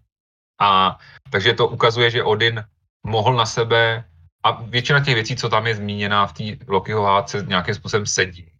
[0.61, 0.97] A
[1.30, 2.63] takže to ukazuje, že Odin
[3.03, 4.03] mohl na sebe
[4.43, 8.51] a většina těch věcí, co tam je zmíněná v té Lokiho hádce, nějakým způsobem sedí.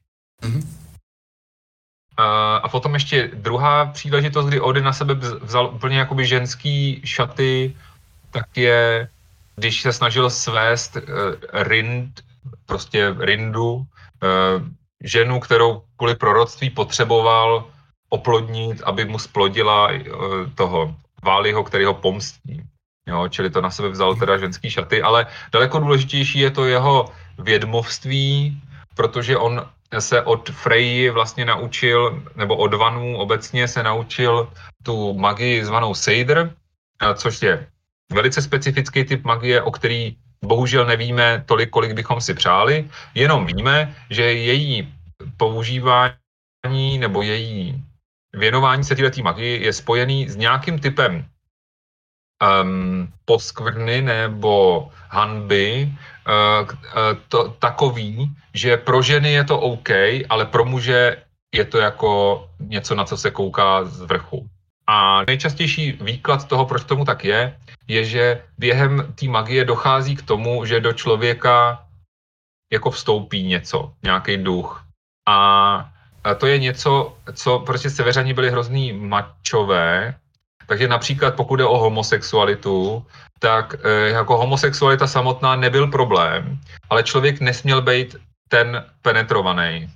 [0.42, 0.68] Mm-hmm.
[2.64, 7.76] A potom ještě druhá příležitost, kdy Odin na sebe vzal úplně jakoby ženský šaty,
[8.32, 9.10] tak je,
[9.56, 11.02] když se snažil svést uh,
[11.54, 12.22] Rind,
[12.66, 13.86] prostě Rindu, uh,
[15.04, 17.66] ženu, kterou kvůli proroctví potřeboval
[18.10, 20.00] oplodnit, aby mu splodila uh,
[20.56, 22.62] toho Váliho, který ho pomstí.
[23.08, 27.10] Jo, čili to na sebe vzal teda ženský šaty, ale daleko důležitější je to jeho
[27.40, 28.62] vědmovství,
[28.96, 29.66] protože on
[30.00, 34.50] se od Freji vlastně naučil, nebo od Vanů obecně se naučil
[34.84, 36.54] tu magii zvanou Seider,
[37.16, 37.68] což je
[38.12, 43.96] velice specifický typ magie, o který bohužel nevíme tolik, kolik bychom si přáli, jenom víme,
[44.10, 44.94] že její
[45.38, 47.82] používání nebo její
[48.36, 51.26] věnování se této magii je spojený s nějakým typem
[52.44, 56.68] um, poskvrny nebo hanby uh,
[57.28, 59.90] to, takový, že pro ženy je to OK,
[60.30, 61.24] ale pro muže
[61.56, 62.12] je to jako
[62.60, 64.48] něco, na co se kouká z vrchu.
[64.88, 67.56] A nejčastější výklad toho, proč tomu tak je,
[67.88, 71.86] je, že během té magie dochází k tomu, že do člověka
[72.72, 74.86] jako vstoupí něco, nějaký duch.
[75.30, 75.90] A
[76.38, 80.16] to je něco, co prostě severani byli hrozný mačové
[80.68, 83.06] takže například pokud jde o homosexualitu,
[83.40, 86.60] tak e, jako homosexualita samotná nebyl problém,
[86.90, 88.16] ale člověk nesměl být
[88.50, 89.90] ten penetrovaný.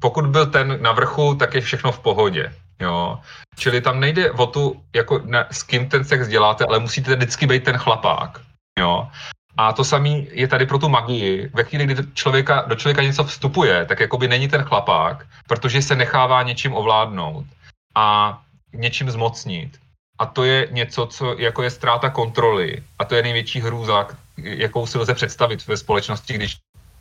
[0.00, 2.52] Pokud byl ten na vrchu, tak je všechno v pohodě.
[2.80, 3.18] Jo.
[3.56, 7.46] Čili tam nejde o tu, jako ne, s kým ten sex děláte, ale musíte vždycky
[7.46, 8.40] být ten chlapák.
[8.78, 9.08] Jo.
[9.56, 11.50] A to samé je tady pro tu magii.
[11.54, 15.94] Ve chvíli, kdy člověka, do člověka něco vstupuje, tak jakoby není ten chlapák, protože se
[15.96, 17.46] nechává něčím ovládnout.
[17.94, 18.38] A
[18.72, 19.78] něčím zmocnit.
[20.18, 22.82] A to je něco, co jako je ztráta kontroly.
[22.98, 26.56] A to je největší hrůza, jakou si lze představit ve společnosti, když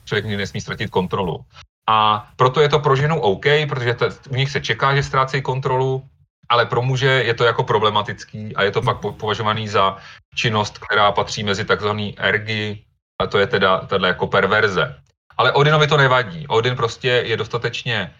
[0.06, 1.46] člověk nesmí ztratit kontrolu.
[1.90, 5.44] A proto je to pro ženu OK, protože to, u nich se čeká, že ztrácejí
[5.44, 6.04] kontrolu,
[6.50, 9.98] ale pro muže je to jako problematický a je to pak považovaný za
[10.36, 12.84] činnost, která patří mezi takzvaný ergy,
[13.22, 14.96] a to je teda tato jako perverze.
[15.38, 16.48] Ale Odinovi to nevadí.
[16.48, 18.14] Odin prostě je dostatečně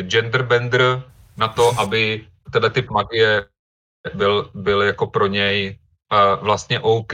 [0.00, 1.02] genderbender
[1.36, 3.46] na to, aby tenhle typ magie
[4.14, 5.78] byl, byl jako pro něj
[6.12, 7.12] uh, vlastně OK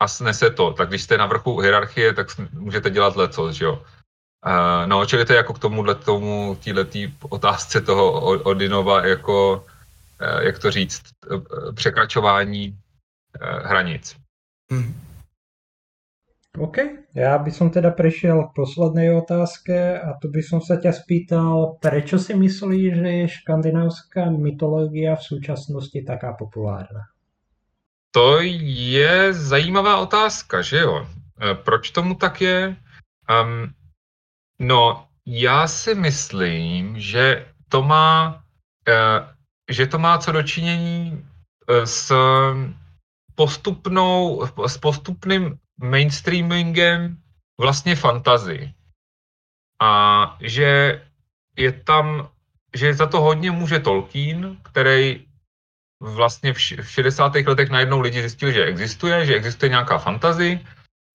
[0.00, 0.72] a snese to.
[0.72, 3.82] Tak když jste na vrchu hierarchie, tak můžete dělat leco, že jo.
[4.44, 8.12] Uh, no, čili to je jako k tomuhle tomu, týhletý otázce toho
[8.44, 9.64] Odinova, jako,
[10.20, 11.42] uh, jak to říct, uh,
[11.74, 14.16] překračování uh, hranic.
[14.70, 14.94] Hmm.
[16.54, 16.78] OK,
[17.18, 21.82] ja by som teda prešiel k poslednej otázke a tu by som sa ťa spýtal,
[21.82, 27.10] prečo si myslíš, že je škandinávská mytológia v súčasnosti taká populárna?
[28.14, 31.02] To je zajímavá otázka, že jo?
[31.66, 32.78] Proč tomu tak je?
[33.26, 33.74] Um,
[34.58, 38.42] no, já si myslím, že to má,
[38.88, 39.28] uh,
[39.70, 42.12] že to má co dočinění uh, s
[43.34, 47.16] postupnou, s postupným mainstreamingem
[47.60, 48.74] vlastně fantazy.
[49.80, 51.02] A že
[51.56, 52.28] je tam,
[52.74, 55.26] že za to hodně může Tolkien, který
[56.00, 57.34] vlastně v, v 60.
[57.34, 60.60] letech najednou lidi zjistili, že existuje, že existuje nějaká fantazy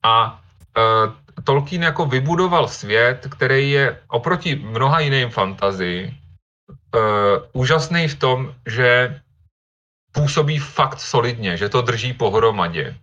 [0.04, 0.42] a
[1.44, 6.18] Tolkien jako vybudoval svět, který je oproti mnoha jiným fantazii
[6.96, 7.02] uh,
[7.54, 9.22] úžasný v tom, že
[10.12, 12.96] působí fakt solidně, že to drží pohromadě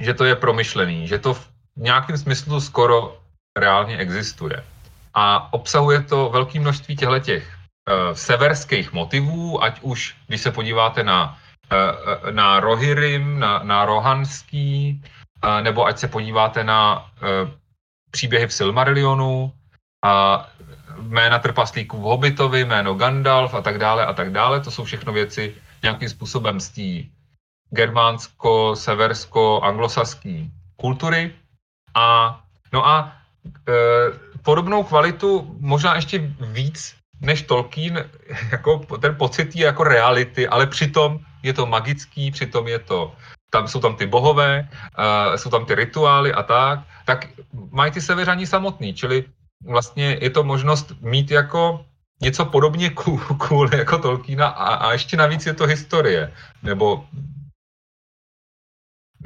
[0.00, 3.18] že to je promyšlený, že to v nějakém smyslu skoro
[3.58, 4.64] reálně existuje.
[5.14, 11.04] A obsahuje to velké množství těchto těch uh, severských motivů, ať už, když se podíváte
[11.04, 11.38] na,
[12.30, 15.02] na Rohirrim, na, na Rohanský,
[15.62, 17.50] nebo ať se podíváte na uh,
[18.10, 19.52] příběhy v Silmarillionu,
[20.06, 20.46] a
[20.98, 24.60] jména trpaslíků v Hobbitovi, jméno Gandalf a tak dále a tak dále.
[24.60, 27.08] To jsou všechno věci nějakým způsobem z té
[27.70, 31.34] germánsko, seversko, anglosaský kultury.
[31.94, 32.40] A,
[32.72, 33.12] no a
[33.68, 33.72] e,
[34.42, 38.10] podobnou kvalitu, možná ještě víc než Tolkien,
[38.52, 43.14] jako ten pocit jako reality, ale přitom je to magický, přitom je to,
[43.50, 44.68] tam jsou tam ty bohové,
[44.98, 47.26] uh, jsou tam ty rituály a tak, tak
[47.70, 49.24] mají ty severani samotný, čili
[49.64, 51.84] vlastně je to možnost mít jako
[52.20, 56.32] něco podobně cool, cool jako Tolkiena a, a ještě navíc je to historie,
[56.62, 57.04] nebo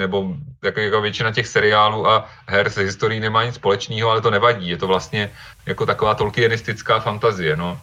[0.01, 4.31] nebo jako, jako většina těch seriálů a her se historií nemá nic společného, ale to
[4.31, 4.69] nevadí.
[4.69, 5.31] Je to vlastně
[5.67, 7.57] jako taková tolkienistická fantazie.
[7.57, 7.81] No.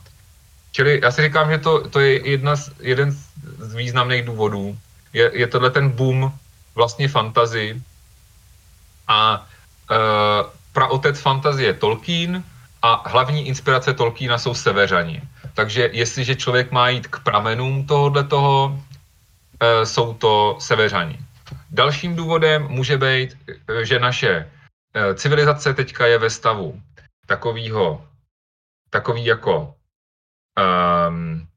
[0.71, 4.77] Čili já si říkám, že to, to je jedna z, jeden z významných důvodů.
[5.17, 6.29] Je, je tohle ten boom
[6.75, 7.81] vlastně fantazy
[9.07, 9.97] a uh,
[10.73, 12.43] praotec fantazie Tolkien
[12.81, 15.21] a hlavní inspirace Tolkiena jsou severani.
[15.53, 21.17] Takže jestliže člověk má jít k pramenům tohohle toho, uh, jsou to severani.
[21.73, 23.37] Dalším důvodem může být,
[23.83, 24.51] že naše
[25.15, 26.81] civilizace teďka je ve stavu
[27.25, 28.05] takovýho,
[28.89, 29.73] takový jako
[30.57, 31.47] um,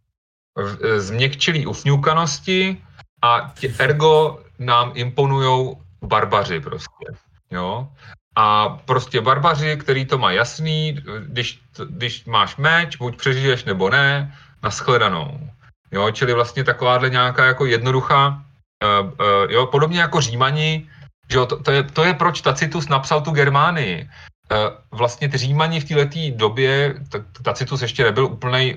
[0.96, 2.82] změkčilý ufňukanosti
[3.22, 7.06] a tě, ergo nám imponujou barbaři prostě.
[7.50, 7.88] Jo?
[8.36, 14.34] A prostě barbaři, který to má jasný, když, když máš meč, buď přežiješ nebo ne,
[14.62, 15.50] naschledanou.
[15.92, 18.44] Jo, čili vlastně takováhle nějaká jako jednoduchá
[18.80, 20.88] Uh, uh, jo, podobně jako Římani,
[21.30, 24.08] že jo, to, to, je, to je proč Tacitus napsal tu Germánii.
[24.50, 26.94] Uh, vlastně ty Římani v této době,
[27.42, 28.76] Tacitus ještě nebyl úplný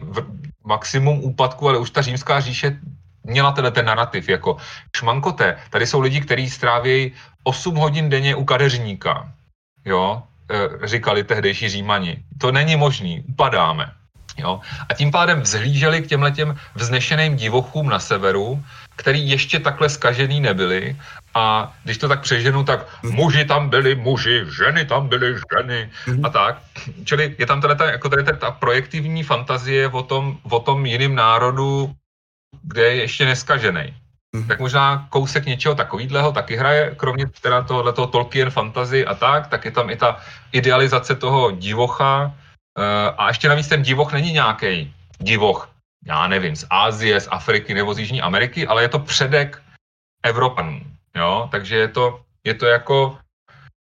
[0.64, 2.80] maximum úpadku, ale už ta římská říše
[3.24, 4.58] měla tenhle ten narrativ, jako
[4.98, 7.12] šmankote, tady jsou lidi, kteří strávějí
[7.44, 9.32] 8 hodin denně u kadeřníka,
[9.86, 10.24] jo,
[10.84, 12.24] říkali tehdejší Římani.
[12.38, 13.92] To není možný, upadáme.
[14.38, 14.60] Jo?
[14.90, 18.64] A tím pádem vzhlíželi k těmhletěm vznešeným divochům na severu,
[18.96, 20.98] který ještě takhle skažený nebyli.
[21.34, 25.90] A když to tak přeženu, tak muži tam byli muži, ženy tam byly ženy
[26.24, 26.62] a tak.
[27.06, 31.16] Čili je tam tady ta, jako tady ta projektivní fantazie o tom, o tom jiným
[31.16, 31.94] národu,
[32.62, 33.94] kde je ještě neskažený.
[34.48, 39.66] Tak možná kousek něčeho takového taky hraje, kromě teda tohoto Tolkien fantasy a tak, tak
[39.66, 40.18] je tam i ta
[40.52, 42.34] idealizace toho divocha,
[42.80, 45.70] Eh, a ještě navíc ten divoch není nějaký divoch,
[46.06, 49.62] já nevím, z Ázie, z Afriky nebo z Jižní Ameriky, ale je to předek
[50.24, 50.82] Evropanů.
[51.16, 51.50] Jo?
[51.52, 53.18] Takže je to, je to jako,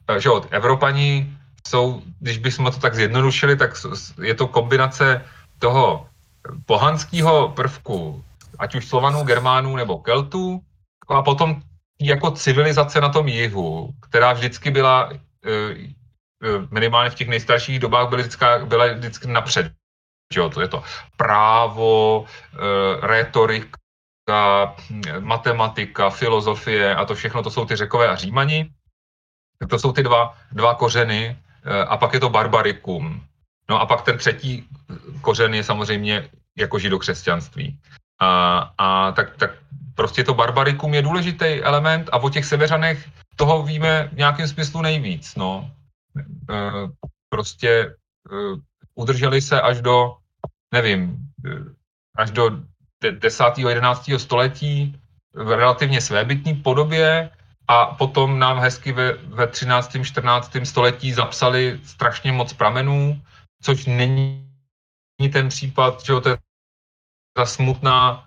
[0.09, 1.37] eh, že od Evropani
[1.69, 3.75] jsou, když bychom to tak zjednodušili, tak
[4.23, 5.25] je to kombinace
[5.59, 6.07] toho
[6.67, 8.25] pohanského prvku,
[8.59, 10.61] ať už Slovanů, Germánů nebo Keltů,
[11.09, 11.63] a potom
[12.01, 15.97] jako civilizace na tom jihu, která vždycky byla eh,
[16.45, 19.73] Eh, minimálně v těch nejstarších dobách byly vždycky, byla vždycky napřed.
[20.33, 20.83] Jo, to je to
[21.17, 24.75] právo, e, retorika,
[25.21, 28.71] matematika, filozofie a to všechno, to jsou ty řekové a římani.
[29.71, 33.27] To jsou ty dva, dva kořeny e, a pak je to barbarikum.
[33.71, 34.69] No a pak ten třetí
[35.21, 37.79] kořen je samozřejmě jako židokřesťanství.
[38.21, 39.51] A, a tak, tak
[39.95, 44.83] prostě to barbarikum je důležitý element a o těch severanech toho víme v nějakém smyslu
[44.83, 45.35] nejvíc.
[45.37, 45.71] No.
[46.51, 46.89] Eh,
[47.29, 47.97] prostě
[48.33, 48.61] eh,
[48.95, 50.17] udrželi se až do,
[50.75, 51.65] nevím, eh,
[52.17, 52.51] až do
[53.11, 53.69] 10.
[53.69, 54.19] 11.
[54.19, 55.01] století
[55.35, 57.31] v relativně svébytný podobě
[57.69, 60.05] a potom nám hezky ve, ve 13.
[60.05, 60.67] 14.
[60.67, 63.21] století zapsali strašně moc pramenů,
[63.63, 64.51] což není
[65.33, 66.39] ten případ, že to je
[67.37, 68.25] ta smutná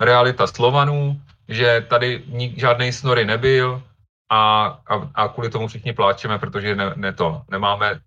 [0.00, 2.24] realita Slovanů, že tady
[2.56, 3.82] žádný Snory nebyl,
[4.30, 8.00] a, a, a kvůli tomu všichni pláčeme, protože ne, ne to, nemáme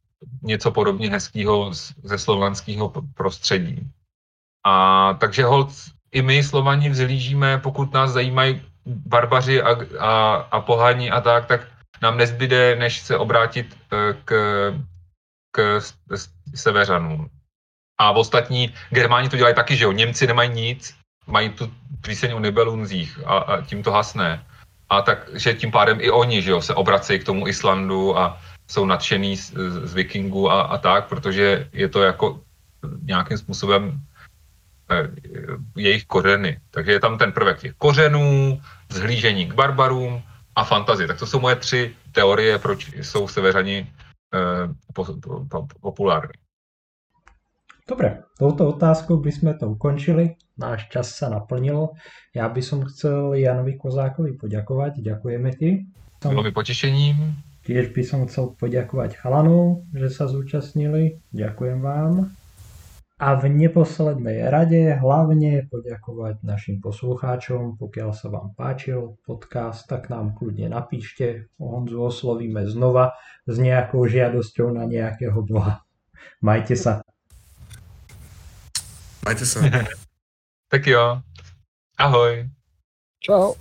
[0.43, 1.73] něco podobně hezkého
[2.03, 3.91] ze slovanského prostředí.
[4.65, 5.69] A takže hold
[6.11, 11.67] i my Slovani vzlížíme, pokud nás zajímají barbaři a, a, a pohání a tak, tak
[12.01, 14.31] nám nezbyde, než se obrátit e, k,
[15.51, 15.81] k
[16.55, 17.29] severanům.
[18.01, 20.95] A v ostatní Germáni to dělají taky, že jo, Němci nemají nic,
[21.27, 21.71] mají tu
[22.01, 24.45] píseň o Nibelunzích a, a tím to hasne.
[24.89, 28.85] A takže tím pádem i oni že jo, se obracejí k tomu Islandu a jsou
[28.85, 29.53] nadšený z,
[29.85, 32.41] z vikingů a, a tak, protože je to jako
[33.01, 34.01] nějakým způsobem
[34.91, 35.07] eh,
[35.77, 36.59] jejich kořeny.
[36.71, 40.23] Takže je tam ten prvek těch kořenů, zhlížení k barbarům
[40.55, 41.07] a fantazie.
[41.07, 43.85] Tak to jsou moje tři teorie, proč jsou severani
[44.33, 46.40] eh, po, po, po, populární.
[47.87, 50.37] Dobre, touto otázkou by sme to ukončili.
[50.57, 51.97] Náš čas sa naplnil.
[52.31, 55.01] Ja by som chcel Janovi Kozákovi poďakovať.
[55.01, 55.85] Ďakujeme ti.
[56.21, 57.15] Bylo mi potěšením.
[57.61, 61.21] Tiež by som chcel poďakovať chalanov, že sa zúčastnili.
[61.29, 62.33] Ďakujem vám.
[63.21, 67.77] A v neposlednej rade hlavne poďakovať našim poslucháčom.
[67.77, 71.53] Pokiaľ sa vám páčil podcast, tak nám kľudne napíšte.
[71.61, 73.13] Honzu oslovíme znova
[73.45, 75.85] s nejakou žiadosťou na nejakého boha.
[76.41, 77.05] Majte sa.
[79.25, 79.61] Majte sa.
[80.71, 81.21] tak jo.
[81.97, 82.49] Ahoj.
[83.21, 83.53] Čau.